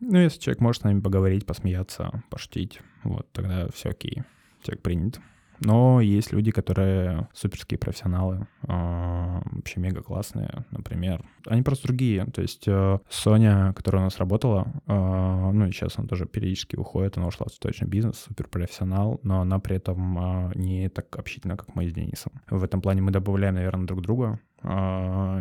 [0.00, 4.22] Ну, если человек может с нами поговорить, посмеяться, пошутить, вот, тогда все окей,
[4.62, 5.20] человек принят.
[5.61, 11.24] Но есть люди, которые суперские профессионалы, а, вообще мега классные, например.
[11.46, 12.26] Они просто другие.
[12.26, 16.76] То есть э, Соня, которая у нас работала, а, ну и сейчас она тоже периодически
[16.76, 21.56] уходит, она ушла в цветочный бизнес, суперпрофессионал, но она при этом а, не так общительна,
[21.56, 22.32] как мы с Денисом.
[22.50, 24.40] В этом плане мы добавляем, наверное, друг друга.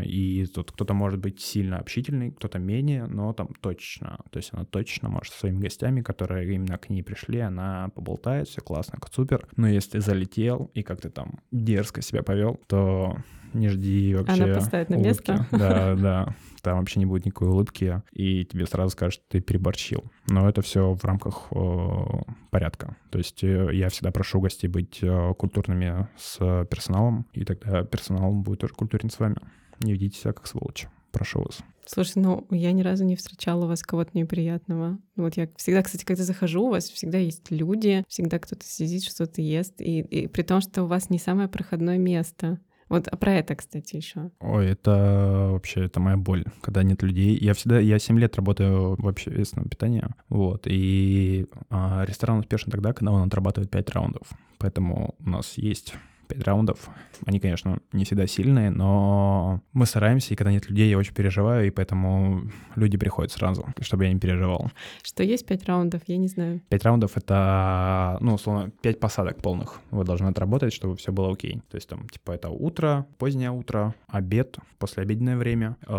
[0.05, 4.19] И тут кто-то может быть сильно общительный, кто-то менее, но там точно.
[4.29, 8.47] То есть она точно может со своими гостями, которые именно к ней пришли, она поболтает,
[8.47, 9.47] все классно, супер.
[9.55, 13.17] Но если залетел и как-то там дерзко себя повел, то
[13.55, 15.31] не жди вообще Она поставит на улыбки.
[15.31, 15.47] место.
[15.51, 16.35] Да, да.
[16.61, 20.03] Там вообще не будет никакой улыбки, и тебе сразу скажут, что ты переборчил.
[20.27, 22.03] Но это все в рамках э,
[22.49, 22.97] порядка.
[23.11, 28.33] То есть э, я всегда прошу гостей быть э, культурными с персоналом, и тогда персонал
[28.33, 29.37] будет тоже культурен с вами.
[29.79, 30.89] Не ведите себя как сволочи.
[31.11, 31.59] Прошу вас.
[31.85, 34.97] Слушай, ну я ни разу не встречала у вас кого-то неприятного.
[35.15, 39.41] Вот я всегда, кстати, когда захожу, у вас всегда есть люди, всегда кто-то сидит, что-то
[39.41, 42.59] ест, и, и при том, что у вас не самое проходное место.
[42.87, 44.31] Вот а про это, кстати, еще.
[44.39, 47.37] Ой, это вообще, это моя боль, когда нет людей.
[47.39, 52.93] Я всегда, я 7 лет работаю в общественном питании, вот, и а, ресторан успешен тогда,
[52.93, 54.27] когда он отрабатывает 5 раундов.
[54.59, 55.95] Поэтому у нас есть
[56.27, 56.89] пять раундов.
[57.25, 61.67] Они, конечно, не всегда сильные, но мы стараемся, и когда нет людей, я очень переживаю,
[61.67, 64.71] и поэтому люди приходят сразу, чтобы я не переживал.
[65.03, 66.61] Что есть пять раундов, я не знаю.
[66.69, 71.61] Пять раундов— это, ну, условно, пять посадок полных вы должны отработать, чтобы все было окей.
[71.69, 75.93] То есть там, типа, это утро, позднее утро, обед, послеобеденное время, э,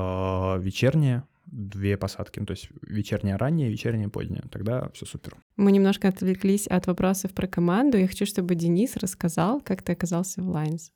[0.60, 5.36] вечернее, две посадки, ну, то есть вечерняя ранняя, вечерняя поздняя, тогда все супер.
[5.56, 7.96] Мы немножко отвлеклись от вопросов про команду.
[7.96, 10.90] Я хочу, чтобы Денис рассказал, как ты оказался в Lines.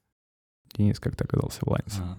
[0.77, 1.95] Денис, как ты оказался в Lines?
[2.01, 2.19] А.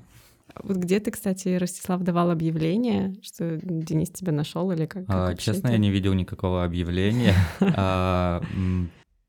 [0.63, 5.05] Вот где ты, кстати, Ростислав давал объявление, что Денис тебя нашел или как?
[5.05, 5.73] как а, честно, это?
[5.73, 7.35] я не видел никакого объявления.
[7.61, 8.41] А,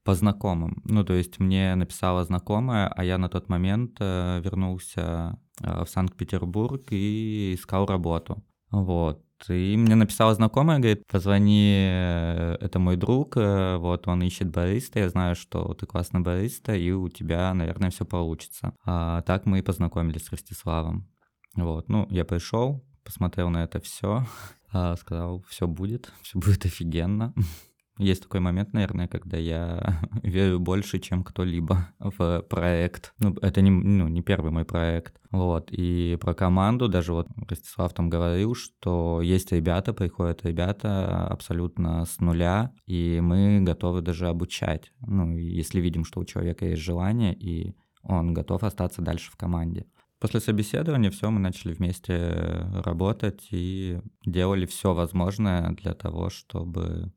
[0.05, 0.83] по знакомым.
[0.85, 5.89] Ну, то есть мне написала знакомая, а я на тот момент э, вернулся э, в
[5.89, 8.43] Санкт-Петербург и искал работу.
[8.73, 9.23] Вот.
[9.51, 15.01] И мне написала знакомая, говорит, позвони, э, это мой друг, э, вот он ищет бариста,
[15.01, 18.75] я знаю, что ты классный бариста, и у тебя, наверное, все получится.
[18.85, 21.09] А так мы и познакомились с Ростиславом.
[21.55, 24.27] Вот, ну, я пришел, посмотрел на это все,
[24.73, 27.35] а, сказал, все будет, все будет офигенно.
[27.99, 33.15] Есть такой момент, наверное, когда я верю больше, чем кто-либо в проект.
[33.19, 35.21] Ну, это не, ну, не первый мой проект.
[35.31, 35.71] Вот.
[35.71, 42.21] И про команду даже вот Ростислав там говорил, что есть ребята, приходят ребята абсолютно с
[42.21, 44.93] нуля, и мы готовы даже обучать.
[45.01, 49.87] Ну, если видим, что у человека есть желание, и он готов остаться дальше в команде.
[50.19, 57.13] После собеседования все, мы начали вместе работать и делали все возможное для того, чтобы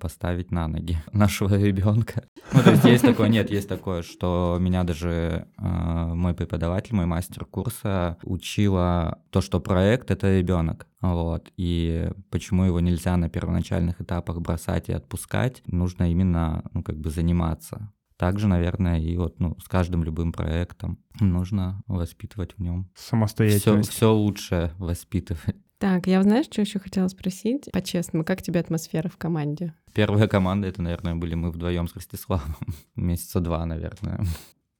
[0.00, 2.24] поставить на ноги нашего ребенка.
[2.52, 7.06] Ну, то есть есть такое, нет, есть такое, что меня даже э, мой преподаватель, мой
[7.06, 10.86] мастер курса учила то, что проект— это ребенок.
[11.00, 11.50] Вот.
[11.56, 17.10] И почему его нельзя на первоначальных этапах бросать и отпускать, нужно именно, ну, как бы
[17.10, 17.92] заниматься.
[18.16, 22.88] Также, наверное, и вот ну, с каждым любым проектом нужно воспитывать в нем.
[22.94, 23.90] Самостоятельность.
[23.90, 25.56] Все, все лучше воспитывать.
[25.84, 27.68] Так, я знаешь, что еще хотела спросить?
[27.70, 29.74] По-честному, как тебе атмосфера в команде?
[29.92, 32.56] Первая команда, это, наверное, были мы вдвоем с Ростиславом.
[32.96, 34.24] Месяца два, наверное.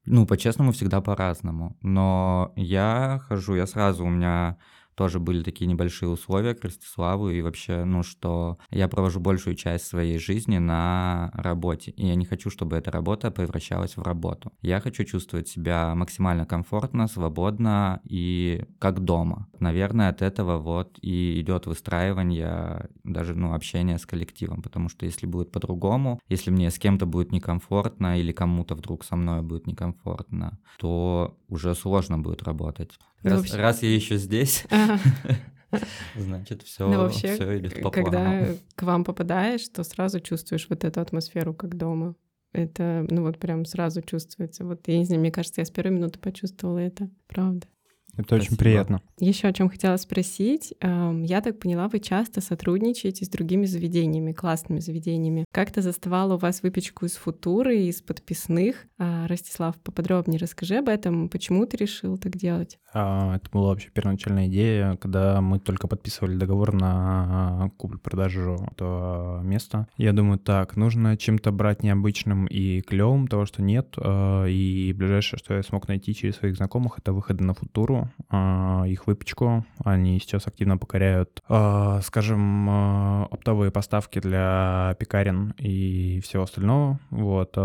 [0.06, 1.76] Ну, по-честному, всегда по-разному.
[1.82, 4.56] Но я хожу, я сразу, у меня
[4.94, 9.86] тоже были такие небольшие условия к Ростиславу, и вообще, ну, что я провожу большую часть
[9.86, 14.52] своей жизни на работе, и я не хочу, чтобы эта работа превращалась в работу.
[14.62, 19.48] Я хочу чувствовать себя максимально комфортно, свободно и как дома.
[19.60, 25.26] Наверное, от этого вот и идет выстраивание даже, ну, общения с коллективом, потому что если
[25.26, 30.58] будет по-другому, если мне с кем-то будет некомфортно или кому-то вдруг со мной будет некомфортно,
[30.78, 32.98] то уже сложно будет работать.
[33.24, 33.56] Ну, раз, вообще...
[33.56, 34.64] раз я еще здесь,
[36.16, 38.58] значит, все, ну, вообще, все идет по когда плану.
[38.74, 42.14] к вам попадаешь, то сразу чувствуешь вот эту атмосферу, как дома.
[42.52, 44.64] Это, ну вот прям сразу чувствуется.
[44.64, 47.66] Вот я не знаю, мне кажется, я с первой минуты почувствовала это, правда.
[48.16, 48.44] Это Спасибо.
[48.44, 49.02] очень приятно.
[49.18, 50.74] Еще о чем хотела спросить.
[50.80, 55.44] Я так поняла, вы часто сотрудничаете с другими заведениями, классными заведениями.
[55.52, 58.86] Как-то заставала у вас выпечку из футуры, из подписных.
[58.98, 61.28] А, Ростислав, поподробнее расскажи об этом.
[61.28, 62.78] Почему ты решил так делать?
[62.92, 69.88] А, это была вообще первоначальная идея, когда мы только подписывали договор на куплю-продажу этого места.
[69.96, 73.94] Я думаю, так, нужно чем-то брать необычным и клевым, того, что нет.
[73.96, 78.84] А, и ближайшее, что я смог найти через своих знакомых, это выходы на футуру а,
[78.86, 79.64] их выпечку.
[79.84, 86.98] Они сейчас активно покоряют, а, скажем, а, оптовые поставки для пекарен и всего остального.
[87.10, 87.56] Вот.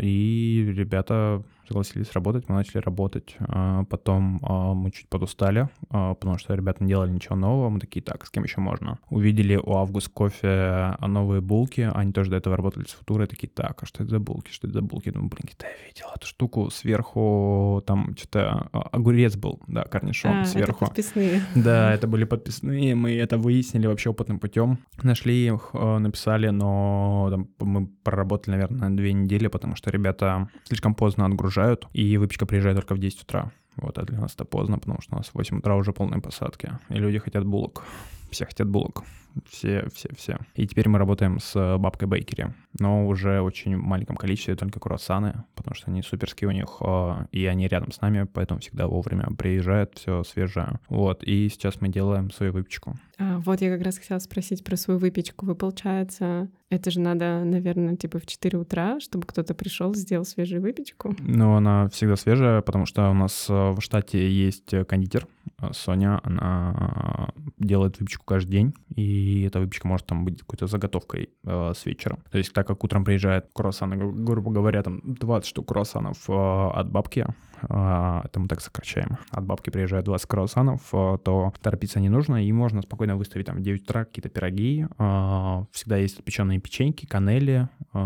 [0.00, 3.36] И ребята согласились работать, мы начали работать.
[3.40, 7.68] А, потом а, мы чуть подустали, а, потому что ребята не делали ничего нового.
[7.68, 8.98] Мы такие, так, с кем еще можно?
[9.10, 13.82] Увидели у Август кофе новые булки, они тоже до этого работали с Футурой, такие, так,
[13.82, 15.10] а что это за булки, что это за булки?
[15.10, 20.44] Думаю, блин, где я видел эту штуку сверху, там что-то огурец был, да, корнишон а,
[20.44, 20.84] сверху.
[20.84, 21.42] Это подписные.
[21.54, 24.78] Да, это были подписные, мы это выяснили вообще опытным путем.
[25.02, 31.26] Нашли их, написали, но там, мы проработали, наверное, две недели, потому что ребята слишком поздно
[31.26, 33.50] отгружали загружают, и выпечка приезжает только в 10 утра.
[33.76, 36.20] Вот, а для нас это поздно, потому что у нас в 8 утра уже полные
[36.20, 37.84] посадки, и люди хотят булок.
[38.30, 39.04] Все хотят булок.
[39.46, 40.38] Все, все, все.
[40.54, 45.44] И теперь мы работаем с бабкой Бейкери, но уже в очень маленьком количестве, только круассаны,
[45.54, 49.28] потому что они суперские у них, а, и они рядом с нами, поэтому всегда вовремя
[49.36, 50.80] приезжают, все свежее.
[50.88, 52.98] Вот, и сейчас мы делаем свою выпечку.
[53.18, 55.46] А, вот я как раз хотела спросить про свою выпечку.
[55.46, 60.62] Вы, получается, это же надо, наверное, типа в 4 утра, чтобы кто-то пришел, сделал свежую
[60.62, 61.14] выпечку?
[61.20, 65.26] Ну, она всегда свежая, потому что у нас в штате есть кондитер,
[65.72, 71.72] Соня, она делает выпечку каждый день, и эта выпечка может там быть какой-то заготовкой э,
[71.74, 72.18] с вечера.
[72.30, 76.90] То есть так как утром приезжает круассаны, грубо говоря, там 20 штук круассанов э, от
[76.90, 77.26] бабки,
[77.62, 82.44] э, это мы так сокращаем, от бабки приезжает 20 круассанов, э, то торопиться не нужно,
[82.44, 87.06] и можно спокойно выставить там в 9 утра какие-то пироги, э, всегда есть печеные печеньки,
[87.06, 87.98] канели, э,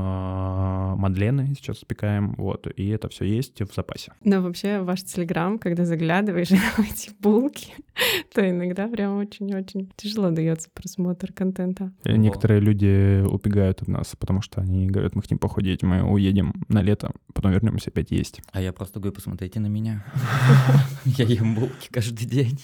[0.96, 4.12] мадлены сейчас спекаем, вот, и это все есть в запасе.
[4.24, 7.74] Но вообще ваш телеграм, когда заглядываешь в булки,
[8.34, 11.92] то иногда прям очень-очень тяжело дается просмотр контента.
[12.04, 16.52] И Некоторые люди убегают от нас, потому что они говорят, мы хотим похудеть, мы уедем
[16.68, 18.40] на лето, потом вернемся опять есть.
[18.52, 20.04] А я просто говорю, посмотрите на меня.
[21.04, 22.60] Я ем булки каждый день.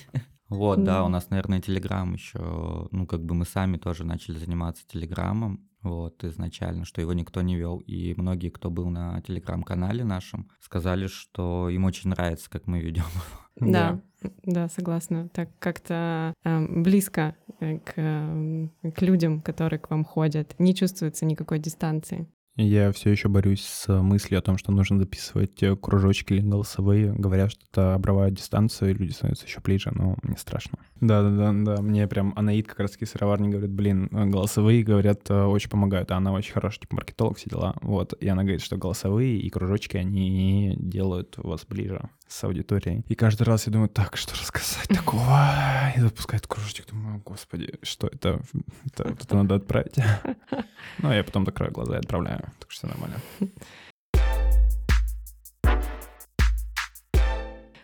[0.49, 4.83] Вот, да, у нас, наверное, Телеграм еще, ну, как бы мы сами тоже начали заниматься
[4.87, 7.79] Телеграмом, вот, изначально, что его никто не вел.
[7.79, 13.05] И многие, кто был на Телеграм-канале нашем, сказали, что им очень нравится, как мы ведем
[13.05, 13.48] его.
[13.61, 14.01] Да,
[14.45, 15.29] да, согласна.
[15.33, 20.55] Так как-то э, близко э, к, э, к людям, которые к вам ходят.
[20.59, 22.27] Не чувствуется никакой дистанции.
[22.61, 27.13] Я все еще борюсь с мыслью о том, что нужно записывать э, кружочки или голосовые.
[27.13, 30.77] Говорят, что это обрывает дистанцию, и люди становятся еще ближе, но мне страшно.
[31.01, 31.81] Да-да-да, да.
[31.81, 36.11] Мне прям Анаид как раз таки сыроварник говорит, блин, э, голосовые, говорят, э, очень помогают.
[36.11, 37.77] А она очень хороший, типа, маркетолог, все дела.
[37.81, 38.15] Вот.
[38.21, 43.05] И она говорит, что голосовые и кружочки, они делают вас ближе с аудиторией.
[43.09, 45.93] И каждый раз я думаю, так, что рассказать такого?
[45.97, 48.41] И запускает кружочек, думаю, господи, что это?
[48.87, 49.97] Это, это надо отправить.
[51.01, 53.17] Ну, я потом закрою глаза и отправляю, так что все нормально.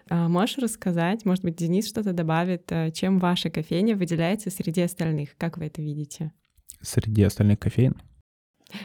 [0.09, 5.37] А можешь рассказать, может быть, Денис что-то добавит, э, чем ваша кофейня выделяется среди остальных?
[5.37, 6.33] Как вы это видите?
[6.81, 8.01] Среди остальных кофеин?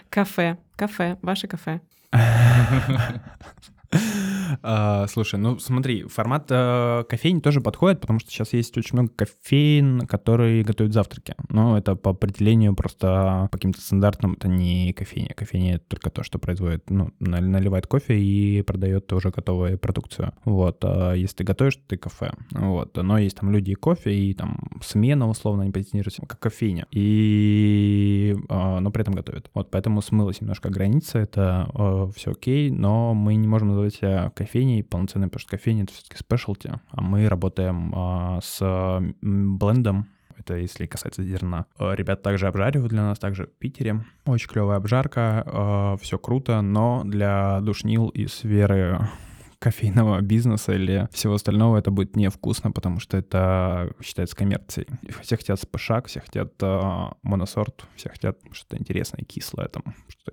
[0.10, 1.82] Кафе, кафе, ваше кафе.
[4.62, 9.10] А, слушай, ну смотри, формат э, кофейни тоже подходит, потому что сейчас есть очень много
[9.10, 11.36] кофеин, которые готовят завтраки.
[11.50, 15.34] Но это по определению просто по каким-то стандартам это не кофейня.
[15.36, 20.34] Кофейня— это только то, что производит, ну, наливает кофе и продает уже готовую продукцию.
[20.46, 20.80] Вот.
[20.84, 22.32] А если ты готовишь, то ты кафе.
[22.52, 22.96] Вот.
[22.96, 26.86] Но есть там люди и кофе, и там смена, условно, они позиционируются как кофейня.
[26.92, 28.36] И...
[28.50, 29.50] А, но при этом готовят.
[29.54, 34.32] Вот, поэтому смылась немножко граница, это э, все окей, но мы не можем назвать себя
[34.40, 40.56] кофейней полноценной, потому что кофейня— это все-таки спешлти, а мы работаем а, с блендом, это
[40.56, 41.66] если касается зерна.
[41.78, 44.06] А, ребят также обжаривают для нас, также в Питере.
[44.26, 49.10] Очень клевая обжарка, а, все круто, но для душнил и сферы
[49.60, 54.88] кофейного бизнеса или всего остального это будет невкусно, потому что это считается коммерцией.
[55.22, 59.84] Все хотят спешак, все хотят э, моносорт, все хотят что-то интересное, кислое, там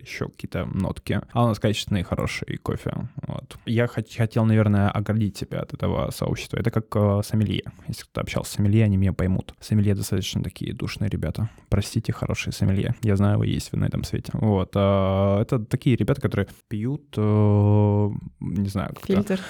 [0.01, 1.21] еще, какие-то нотки.
[1.33, 2.93] А у нас качественный, хороший кофе.
[3.27, 3.57] Вот.
[3.67, 6.57] Я хот- хотел, наверное, оградить себя от этого сообщества.
[6.59, 7.63] Это как э, сомелье.
[7.89, 9.55] Если кто-то общался с сомелье, они меня поймут.
[9.61, 11.49] Сомелье достаточно такие душные ребята.
[11.69, 12.95] Простите, хорошие сомелье.
[13.03, 14.31] Я знаю, вы есть вы на этом свете.
[14.35, 14.73] Вот.
[14.75, 19.41] Э, это такие ребята, которые пьют, э, не знаю, как Фильтр.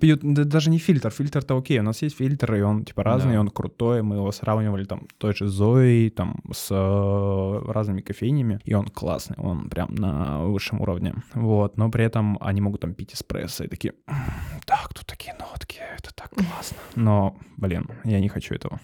[0.00, 3.34] Пьют, да, даже не фильтр, фильтр-то окей, у нас есть фильтр, и он типа разный,
[3.34, 3.40] Да.
[3.40, 8.74] он крутой, мы его сравнивали там той же Зоей, там с э, разными кофейнями, и
[8.74, 13.14] он классный, он прям на высшем уровне, вот, но при этом они могут там пить
[13.14, 14.16] эспрессо и такие, «М,
[14.66, 18.80] так, тут такие нотки, это так классно, но, блин, я не хочу этого.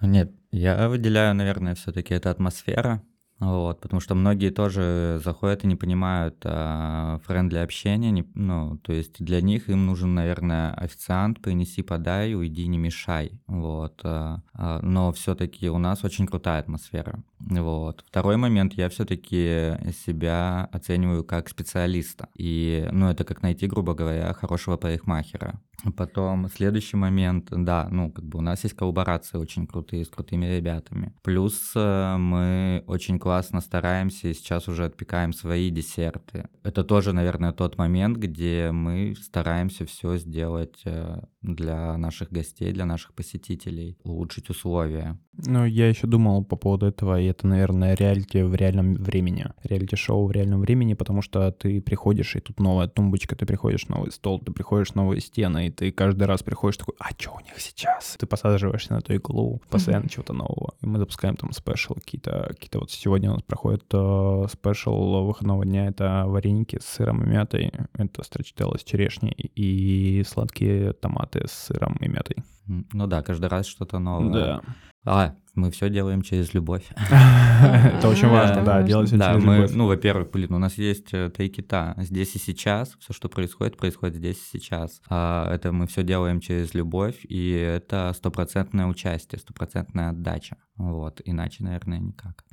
[0.00, 3.02] Нет, я выделяю, наверное, все-таки это атмосфера.
[3.40, 8.92] Вот, потому что многие тоже заходят и не понимают а, friendly общения, не, ну, то
[8.92, 14.80] есть для них им нужен, наверное, официант, принеси, подай, уйди, не мешай, вот, а, а,
[14.82, 18.04] но все-таки у нас очень крутая атмосфера, вот.
[18.06, 24.32] Второй момент, я все-таки себя оцениваю как специалиста, и, ну, это как найти, грубо говоря,
[24.32, 25.60] хорошего парикмахера.
[25.96, 30.46] Потом следующий момент, да, ну, как бы у нас есть коллаборации очень крутые с крутыми
[30.46, 31.12] ребятами.
[31.22, 36.48] Плюс э, мы очень классно стараемся и сейчас уже отпекаем свои десерты.
[36.62, 42.86] Это тоже, наверное, тот момент, где мы стараемся все сделать э, для наших гостей, для
[42.86, 45.18] наших посетителей, улучшить условия.
[45.46, 49.46] Ну, я еще думал по поводу этого, и это, наверное, реалити в реальном времени.
[49.62, 54.10] Реалити-шоу в реальном времени, потому что ты приходишь, и тут новая тумбочка, ты приходишь, новый
[54.10, 57.58] стол, ты приходишь, новые стены, и ты каждый раз приходишь такой, а что у них
[57.58, 58.16] сейчас?
[58.18, 60.74] Ты посаживаешься на эту иглу, постоянно чего-то нового.
[60.80, 65.64] И мы запускаем там special какие-то, какие-то вот сегодня у нас проходит э, special выходного
[65.64, 71.46] дня, это вареники с сыром и мятой, это страчателла с черешней и сладкие томаты.
[71.46, 72.36] с сыром и мятой.
[72.66, 74.32] Ну да, каждый раз что-то новое.
[74.32, 74.62] Да.
[75.06, 76.86] А, мы все делаем через любовь.
[76.98, 79.72] Это очень важно, да, делать все через любовь.
[79.74, 84.16] ну, во-первых, блин, у нас есть э, тайкита здесь и сейчас, все, что происходит, происходит
[84.16, 85.02] здесь и сейчас.
[85.10, 90.56] А, это мы все делаем через любовь, и это стопроцентное участие, стопроцентная отдача.
[90.76, 92.44] Вот, иначе, наверное, никак.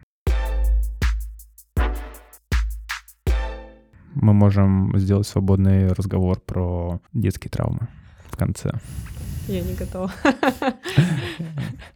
[4.14, 7.88] Мы можем сделать свободный разговор про детские травмы
[8.30, 8.74] в конце.
[9.48, 10.12] Я не готова.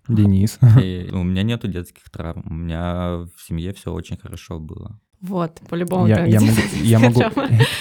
[0.08, 0.60] Денис.
[0.82, 5.00] И у меня нету детских травм, у меня в семье все очень хорошо было.
[5.22, 6.08] Вот, по-любому.
[6.08, 7.22] Я, я могу, я могу,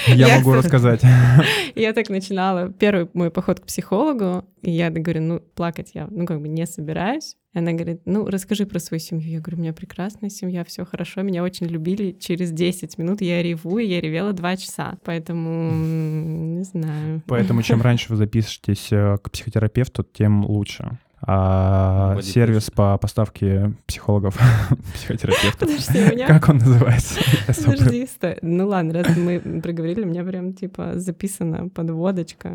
[0.07, 1.03] я могу рассказать.
[1.75, 6.25] Я так начинала первый мой поход к психологу, и я говорю, ну, плакать я, ну,
[6.25, 7.37] как бы не собираюсь.
[7.55, 9.31] И она говорит, ну, расскажи про свою семью.
[9.31, 12.13] Я говорю, у меня прекрасная семья, все хорошо, меня очень любили.
[12.13, 14.99] Через 10 минут я реву, и я ревела 2 часа.
[15.05, 17.23] Поэтому, не знаю.
[17.27, 20.99] Поэтому чем раньше вы запишетесь э, к психотерапевту, тем лучше.
[21.27, 22.75] А Вроде сервис пишет.
[22.75, 24.39] по поставке психологов,
[24.95, 26.27] психотерапевтов, Подожди, меня...
[26.27, 27.21] как он называется?
[27.47, 28.39] Подожди, стой.
[28.43, 32.54] Ну ладно, раз мы проговорили, у меня прям типа записана подводочка.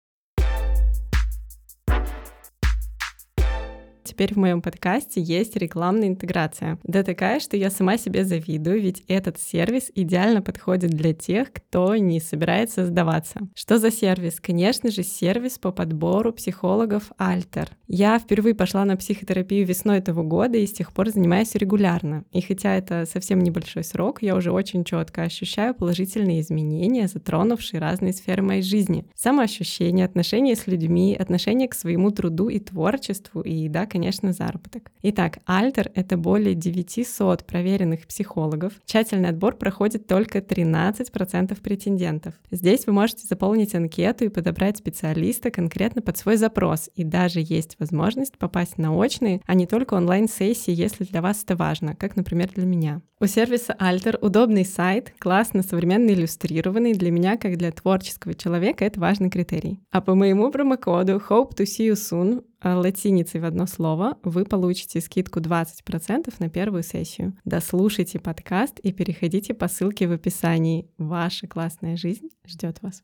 [4.19, 6.77] Теперь в моем подкасте есть рекламная интеграция.
[6.83, 11.95] Да такая, что я сама себе завидую, ведь этот сервис идеально подходит для тех, кто
[11.95, 13.39] не собирается сдаваться.
[13.55, 14.41] Что за сервис?
[14.41, 17.69] Конечно же, сервис по подбору психологов Альтер.
[17.87, 22.25] Я впервые пошла на психотерапию весной этого года и с тех пор занимаюсь регулярно.
[22.33, 28.11] И хотя это совсем небольшой срок, я уже очень четко ощущаю положительные изменения, затронувшие разные
[28.11, 29.05] сферы моей жизни.
[29.15, 34.91] Самоощущение, отношения с людьми, отношение к своему труду и творчеству, и да, конечно, заработок.
[35.01, 38.73] Итак, Альтер— это более 900 проверенных психологов.
[38.85, 42.33] Тщательный отбор проходит только 13% претендентов.
[42.51, 46.89] Здесь вы можете заполнить анкету и подобрать специалиста конкретно под свой запрос.
[46.95, 51.55] И даже есть возможность попасть на очные, а не только онлайн-сессии, если для вас это
[51.55, 53.01] важно, как, например, для меня.
[53.21, 56.93] У сервиса Alter удобный сайт, классно, современно иллюстрированный.
[56.93, 59.81] Для меня, как для творческого человека, это важный критерий.
[59.91, 65.01] А по моему промокоду Hope to see you soon латиницей в одно слово, вы получите
[65.01, 67.37] скидку 20% на первую сессию.
[67.45, 70.89] Дослушайте подкаст и переходите по ссылке в описании.
[70.97, 73.03] Ваша классная жизнь ждет вас.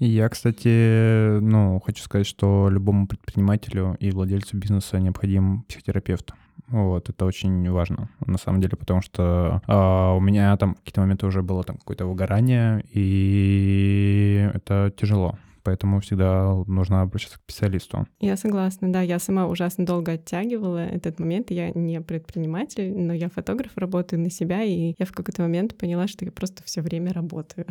[0.00, 6.32] Я, кстати, ну, хочу сказать, что любому предпринимателю и владельцу бизнеса необходим психотерапевт.
[6.68, 11.26] Вот, это очень важно, на самом деле, потому что а, у меня там какие-то моменты
[11.26, 15.38] уже было там какое-то выгорание, и это тяжело.
[15.62, 18.06] Поэтому всегда нужно обращаться к специалисту.
[18.20, 21.50] Я согласна, да, я сама ужасно долго оттягивала этот момент.
[21.50, 26.08] Я не предприниматель, но я фотограф, работаю на себя, и я в какой-то момент поняла,
[26.08, 27.66] что я просто все время работаю.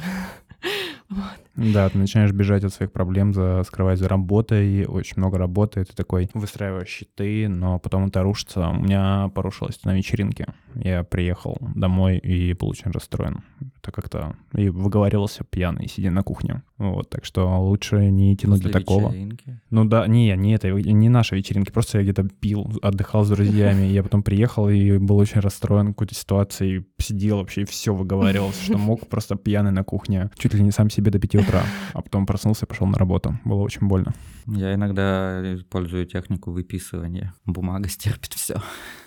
[1.09, 1.23] Вот.
[1.55, 5.93] Да, ты начинаешь бежать от своих проблем, за, скрывать за работой, очень много работы, ты
[5.93, 8.69] такой выстраиваешь щиты, но потом это рушится.
[8.69, 10.47] У меня порушилось на вечеринке.
[10.75, 13.43] Я приехал домой и был очень расстроен.
[13.81, 14.35] Это как-то...
[14.53, 16.61] И выговаривался пьяный, сидя на кухне.
[16.77, 19.09] Вот, так что лучше не тянуть После до такого.
[19.09, 19.59] вечеринки.
[19.69, 23.85] Ну да, не, не это, не наши вечеринки, просто я где-то пил, отдыхал с друзьями,
[23.85, 28.77] я потом приехал и был очень расстроен какой-то ситуацией, сидел вообще и все выговаривался, что
[28.77, 32.25] мог, просто пьяный на кухне, чуть ли не сам себе до 5 утра, а потом
[32.25, 33.39] проснулся и пошел на работу.
[33.45, 34.13] Было очень больно.
[34.45, 37.33] Я иногда использую технику выписывания.
[37.45, 38.61] Бумага стерпит все.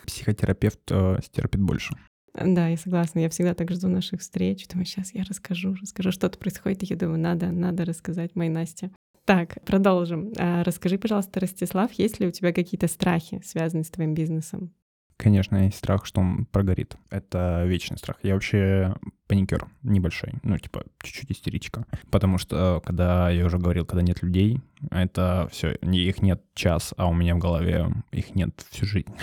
[0.06, 1.94] Психотерапевт э, стерпит больше.
[2.34, 3.20] Да, я согласна.
[3.20, 4.66] Я всегда так жду наших встреч.
[4.68, 6.82] Думаю, сейчас я расскажу, расскажу, что-то происходит.
[6.82, 8.90] И я думаю, надо, надо рассказать моей Насте.
[9.24, 10.32] Так, продолжим.
[10.38, 14.72] А, Расскажи, пожалуйста, Ростислав, есть ли у тебя какие-то страхи, связанные с твоим бизнесом?
[15.16, 16.96] Конечно, есть страх, что он прогорит.
[17.10, 18.16] Это вечный страх.
[18.22, 18.96] Я вообще
[19.26, 21.86] паникер небольшой, ну, типа, чуть-чуть истеричка.
[22.10, 24.60] Потому что, э, когда я уже говорил, когда нет людей,
[24.90, 29.14] это все, их нет час, а у меня в голове их нет всю жизнь.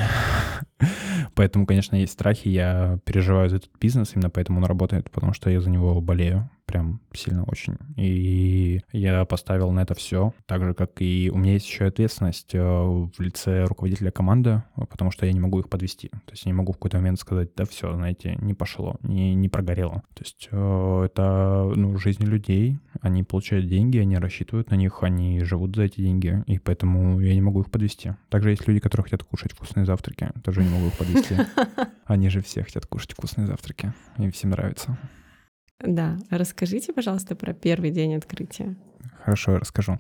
[1.36, 5.50] Поэтому, конечно, есть страхи, я переживаю за этот бизнес, именно поэтому он работает, потому что
[5.50, 7.78] я за него болею прям сильно очень.
[7.98, 12.54] И я поставил на это все, так же, как и у меня есть еще ответственность
[12.54, 16.10] э, в лице руководителя команды, потому что я не могу их подвести.
[16.10, 19.34] То есть я не могу в какой-то момент сказать, да все, знаете, не пошло, не,
[19.34, 19.99] не прогорело.
[20.14, 25.44] То есть э, это ну, жизнь людей, они получают деньги, они рассчитывают на них, они
[25.44, 28.14] живут за эти деньги, и поэтому я не могу их подвести.
[28.30, 31.36] Также есть люди, которые хотят кушать вкусные завтраки, тоже не могу их подвести.
[32.06, 34.98] Они же все хотят кушать вкусные завтраки, им всем нравится.
[35.80, 38.76] Да, расскажите, пожалуйста, про первый день открытия.
[39.24, 39.98] Хорошо, я расскажу.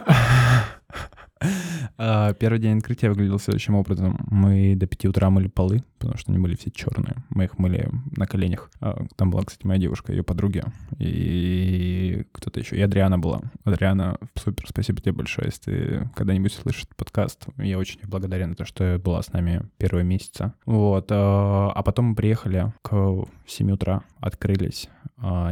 [1.97, 4.17] А, Первый день открытия выглядел следующим образом.
[4.29, 7.15] Мы до 5 утра мыли полы, потому что они были все черные.
[7.29, 8.69] Мы их мыли на коленях.
[8.81, 10.63] А, Там была, кстати, моя девушка, ее подруги.
[10.99, 12.75] И кто-то еще.
[12.77, 13.41] И Адриана была.
[13.63, 17.45] Адриана, супер, спасибо тебе большое, если ты когда-нибудь слышишь подкаст.
[17.57, 20.53] Я очень благодарен за то, что была с нами первые месяца.
[20.65, 21.07] Вот.
[21.11, 24.89] а, А потом мы приехали к 7 утра, открылись.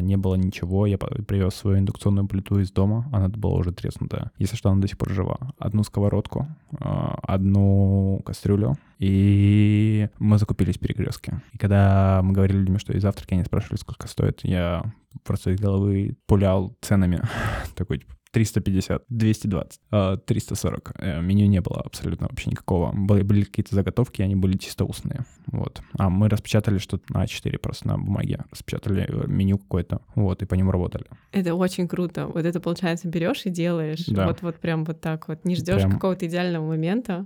[0.01, 0.85] Не было ничего.
[0.85, 3.07] Я привез свою индукционную плиту из дома.
[3.13, 4.31] Она была уже треснутая.
[4.37, 5.37] Если что, она до сих пор жива.
[5.59, 6.47] Одну сковородку,
[6.79, 8.77] а, одну кастрюлю.
[8.99, 11.41] И мы закупились в перекрестке.
[11.53, 14.83] И когда мы говорили людям, что и завтраки, они спрашивали, сколько стоит, я
[15.23, 17.21] просто из головы пулял ценами.
[17.75, 20.93] Такой, типа, 350, 220, а, 340.
[20.97, 22.91] Э, Меню не было абсолютно вообще никакого.
[22.93, 25.25] Были, были какие-то заготовки, они были чисто устные.
[25.47, 25.81] Вот.
[25.97, 28.45] А мы распечатали что-то на А4 просто на бумаге.
[28.51, 30.01] Распечатали э, меню какое-то.
[30.15, 31.05] Вот, и по нему работали.
[31.31, 32.27] Это очень круто.
[32.27, 34.05] Вот это, получается, берешь и делаешь.
[34.07, 34.27] Да.
[34.27, 35.43] Вот, вот прям вот так вот.
[35.45, 35.91] Не ждешь Прям.
[35.91, 37.25] какого-то идеального момента.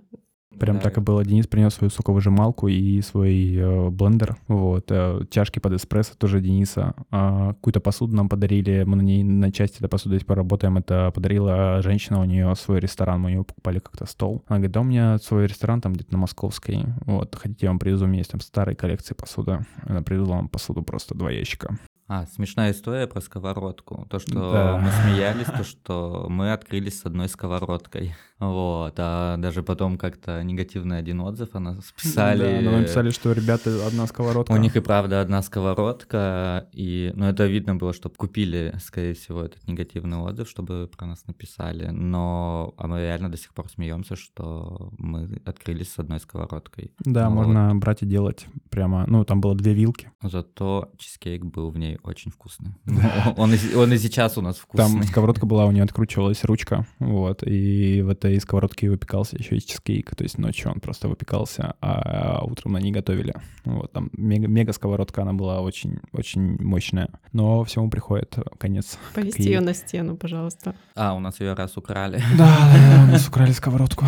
[0.58, 0.84] Прям Да.
[0.84, 1.26] так и было.
[1.26, 4.38] Денис принес свою соковыжималку и свой э, блендер.
[4.48, 4.86] Вот.
[4.90, 6.94] э, чашки под эспрессо тоже Дениса.
[7.12, 8.84] А, какую-то посуду нам подарили.
[8.86, 10.78] Мы на ней на части этой посуды до сих пор работаем.
[10.78, 13.20] Это подарила женщина, у нее свой ресторан.
[13.20, 14.44] Мы у нее покупали как-то стол.
[14.48, 16.86] Она говорит, да у меня свой ресторан там где-то на Московской.
[17.06, 17.36] Вот.
[17.36, 18.06] Хотите, я вам привезу.
[18.06, 19.66] У меня есть там старые коллекции посуды.
[19.84, 21.78] Она привезла нам посуду просто два ящика.
[22.08, 24.06] А, смешная история про сковородку.
[24.12, 24.78] То, что Да.
[24.78, 28.14] мы смеялись, то, что мы открылись с одной сковородкой.
[28.40, 32.58] Вот, а даже потом как-то негативный один отзыв она списали.
[32.58, 34.52] Да, но мы написали, что ребята одна сковородка.
[34.52, 39.42] У них и правда одна сковородка, и, ну, это видно было, что купили, скорее всего,
[39.44, 44.16] этот негативный отзыв, чтобы про нас написали, но а мы реально до сих пор смеемся,
[44.18, 46.92] что мы открылись с одной сковородкой.
[47.00, 47.36] Да, Вот.
[47.46, 49.06] можно брать и делать прямо.
[49.08, 50.12] Ну, там было две вилки.
[50.22, 52.76] Зато чизкейк был в ней очень вкусный.
[53.38, 55.04] Он и, сейчас у нас Там вкусный.
[55.08, 60.16] сковородка была, у нее откручивалась ручка, вот, и в этой сковородке выпекался еще и чизкейк,
[60.16, 63.34] то есть ночью он просто выпекался, а утром на ней готовили.
[63.66, 68.98] Вот, там мега, мега сковородка, она была очень, очень мощная, но всему приходит конец.
[69.14, 70.76] Повесьте Какие- ее на стену, пожалуйста.
[70.96, 72.22] А, у нас ее раз украли.
[72.38, 74.06] Да, да, да, у нас украли сковородку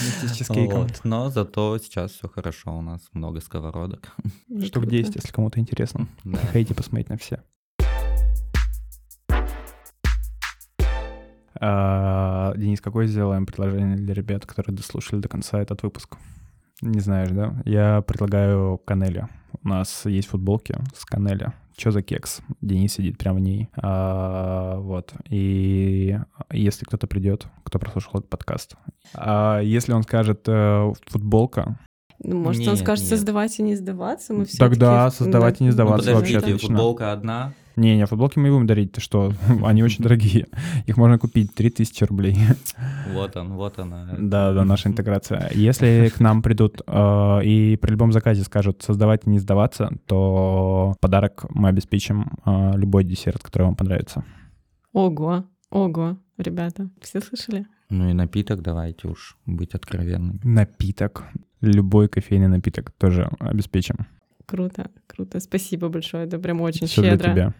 [0.00, 0.82] вместе с чизкейком.
[0.82, 1.00] Вот.
[1.04, 4.14] Но зато сейчас все хорошо, у нас много сковородок.
[4.48, 4.90] Штук круто.
[4.90, 6.08] 10, если кому-то интересно.
[6.24, 6.38] Да.
[6.38, 7.42] Приходите посмотреть на все.
[11.60, 16.16] Денис, какое сделаем предложение для ребят, которые дослушали до конца этот выпуск?
[16.80, 17.54] Не знаешь, да?
[17.64, 19.26] Я предлагаю канели.
[19.64, 21.52] У нас есть футболки с канели.
[21.76, 22.40] Что за кекс?
[22.60, 23.68] Денис сидит прямо в ней.
[23.76, 25.12] А, вот.
[25.28, 26.18] И
[26.52, 28.74] если кто-то придет, кто прослушал этот подкаст,
[29.14, 31.76] а если он скажет э, футболка,
[32.22, 33.10] Ну, может, он Нет, скажет нет.
[33.10, 34.32] создавать и не сдаваться?
[34.34, 35.84] Мы Тогда всё-таки- создавать и не да.
[35.84, 36.68] Ну, сдаваться вообще подождите, отлично.
[36.76, 37.52] футболка одна.
[37.78, 39.32] Не-не, футболки мы и будем дарить, ты что?
[39.64, 40.46] Они очень дорогие.
[40.86, 42.36] Их можно купить 3000 рублей.
[43.12, 44.16] Вот он, вот она.
[44.18, 45.50] Да, да, наша интеграция.
[45.54, 50.96] Если к нам придут э, и при любом заказе скажут создавать и не сдаваться, то
[51.00, 54.24] подарок мы обеспечим э, любой десерт, который вам понравится.
[54.92, 57.66] Ого, ого, ребята, все слышали?
[57.90, 60.40] Ну и напиток давайте уж быть откровенными.
[60.42, 61.24] Напиток.
[61.60, 64.06] Любой кофейный напиток тоже обеспечим.
[64.46, 65.40] Круто, круто.
[65.40, 67.32] Спасибо большое, это прям очень Все для щедро.
[67.32, 67.54] тебя.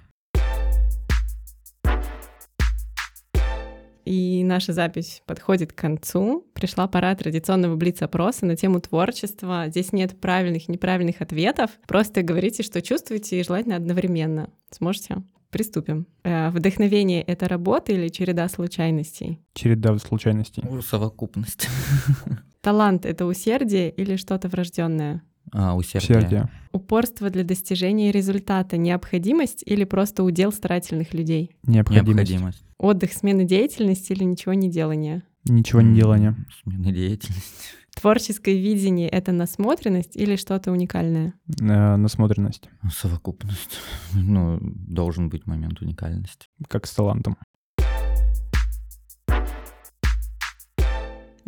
[4.09, 6.47] И наша запись подходит к концу.
[6.55, 9.67] Пришла пора традиционного блиц-опроса на тему творчества.
[9.69, 11.73] Здесь нет правильных и неправильных ответов.
[11.87, 14.49] Просто говорите, что чувствуете, и желательно одновременно.
[14.71, 15.17] Сможете?
[15.51, 16.07] Приступим.
[16.25, 19.43] Э, Вдохновение— это работа или череда случайностей?
[19.53, 20.63] Череда случайностей.
[20.67, 21.69] Ну, Совокупность.
[22.63, 25.23] Талант— это усердие или что-то врожденное?
[25.53, 26.19] А, усердие.
[26.19, 26.49] Усердие.
[26.73, 31.57] Упорство для достижения результата— необходимость или просто удел старательных людей?
[31.65, 32.31] Необходимость.
[32.31, 32.65] Необходимость.
[32.79, 35.23] Отдых, смена деятельности или ничего не делания?
[35.45, 36.37] Ничего не делания.
[36.63, 37.43] Смена деятельности.
[38.01, 41.35] Творческое видение— это насмотренность или что-то уникальное?
[41.61, 42.69] Э, насмотренность.
[42.93, 43.79] Совокупность.
[44.15, 46.47] Ну, должен быть момент уникальности.
[46.69, 47.37] Как с талантом.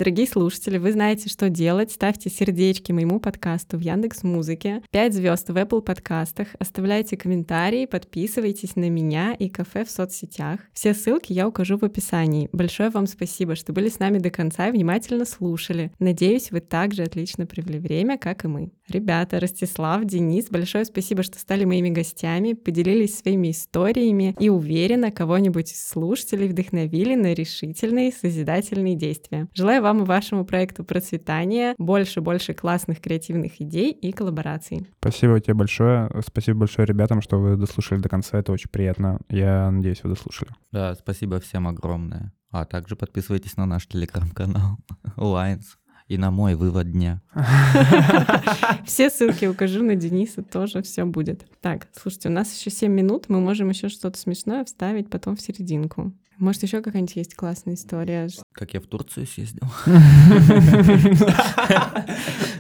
[0.01, 1.93] Дорогие слушатели, вы знаете, что делать.
[1.93, 8.77] Ставьте сердечки моему подкасту в Яндекс Музыке, 5 звезд в Apple подкастах, оставляйте комментарии, подписывайтесь
[8.77, 10.61] на меня и кафе в соцсетях.
[10.73, 12.49] Все ссылки я укажу в описании.
[12.51, 15.93] Большое вам спасибо, что были с нами до конца и внимательно слушали.
[15.99, 18.73] Надеюсь, вы также отлично провели время, как и мы.
[18.89, 25.73] Ребята, Ростислав, Денис, большое спасибо, что стали моими гостями, поделились своими историями и уверенно кого-нибудь
[25.73, 29.47] из слушателей вдохновили на решительные созидательные действия.
[29.53, 34.87] Желаю вам вам и вашему проекту процветания, больше-больше классных креативных идей и коллабораций.
[35.01, 36.11] Спасибо тебе большое.
[36.25, 38.39] Спасибо большое ребятам, что вы дослушали до конца.
[38.39, 39.21] Это очень приятно.
[39.29, 40.53] Я надеюсь, вы дослушали.
[40.71, 42.33] Да, спасибо всем огромное.
[42.53, 44.79] А также подписывайтесь на наш телеграм-канал
[45.17, 45.65] Lines
[46.07, 47.21] и на мой вывод дня.
[48.85, 51.47] Все ссылки укажу на Дениса, тоже все будет.
[51.61, 55.41] Так, слушайте, у нас еще 7 минут, мы можем еще что-то смешное вставить потом в
[55.41, 56.13] серединку.
[56.41, 58.29] Может, еще какая-нибудь есть классная история?
[58.53, 59.67] Как я в Турцию съездил.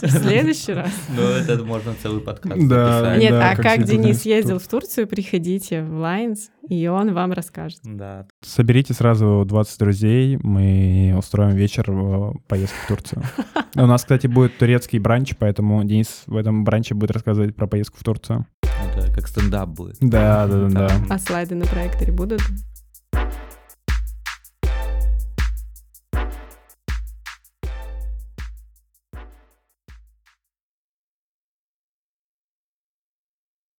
[0.02, 0.90] В следующий раз.
[1.16, 3.00] Ну, это можно целый подкаст Да.
[3.00, 3.18] записать.
[3.20, 7.32] Нет, да, а как Денис в ездил в Турцию, приходите в Lines, и он вам
[7.32, 7.80] расскажет.
[7.84, 8.26] Да.
[8.42, 13.22] Соберите сразу 20 друзей, мы устроим вечер э, поездки в Турцию.
[13.76, 17.96] У нас, кстати, будет турецкий бранч, поэтому Денис в этом бранче будет рассказывать про поездку
[17.98, 18.46] в Турцию.
[18.62, 19.96] Это как стендап будет.
[20.00, 20.90] Да, да, да, да.
[21.08, 22.40] А слайды на проекторе будут?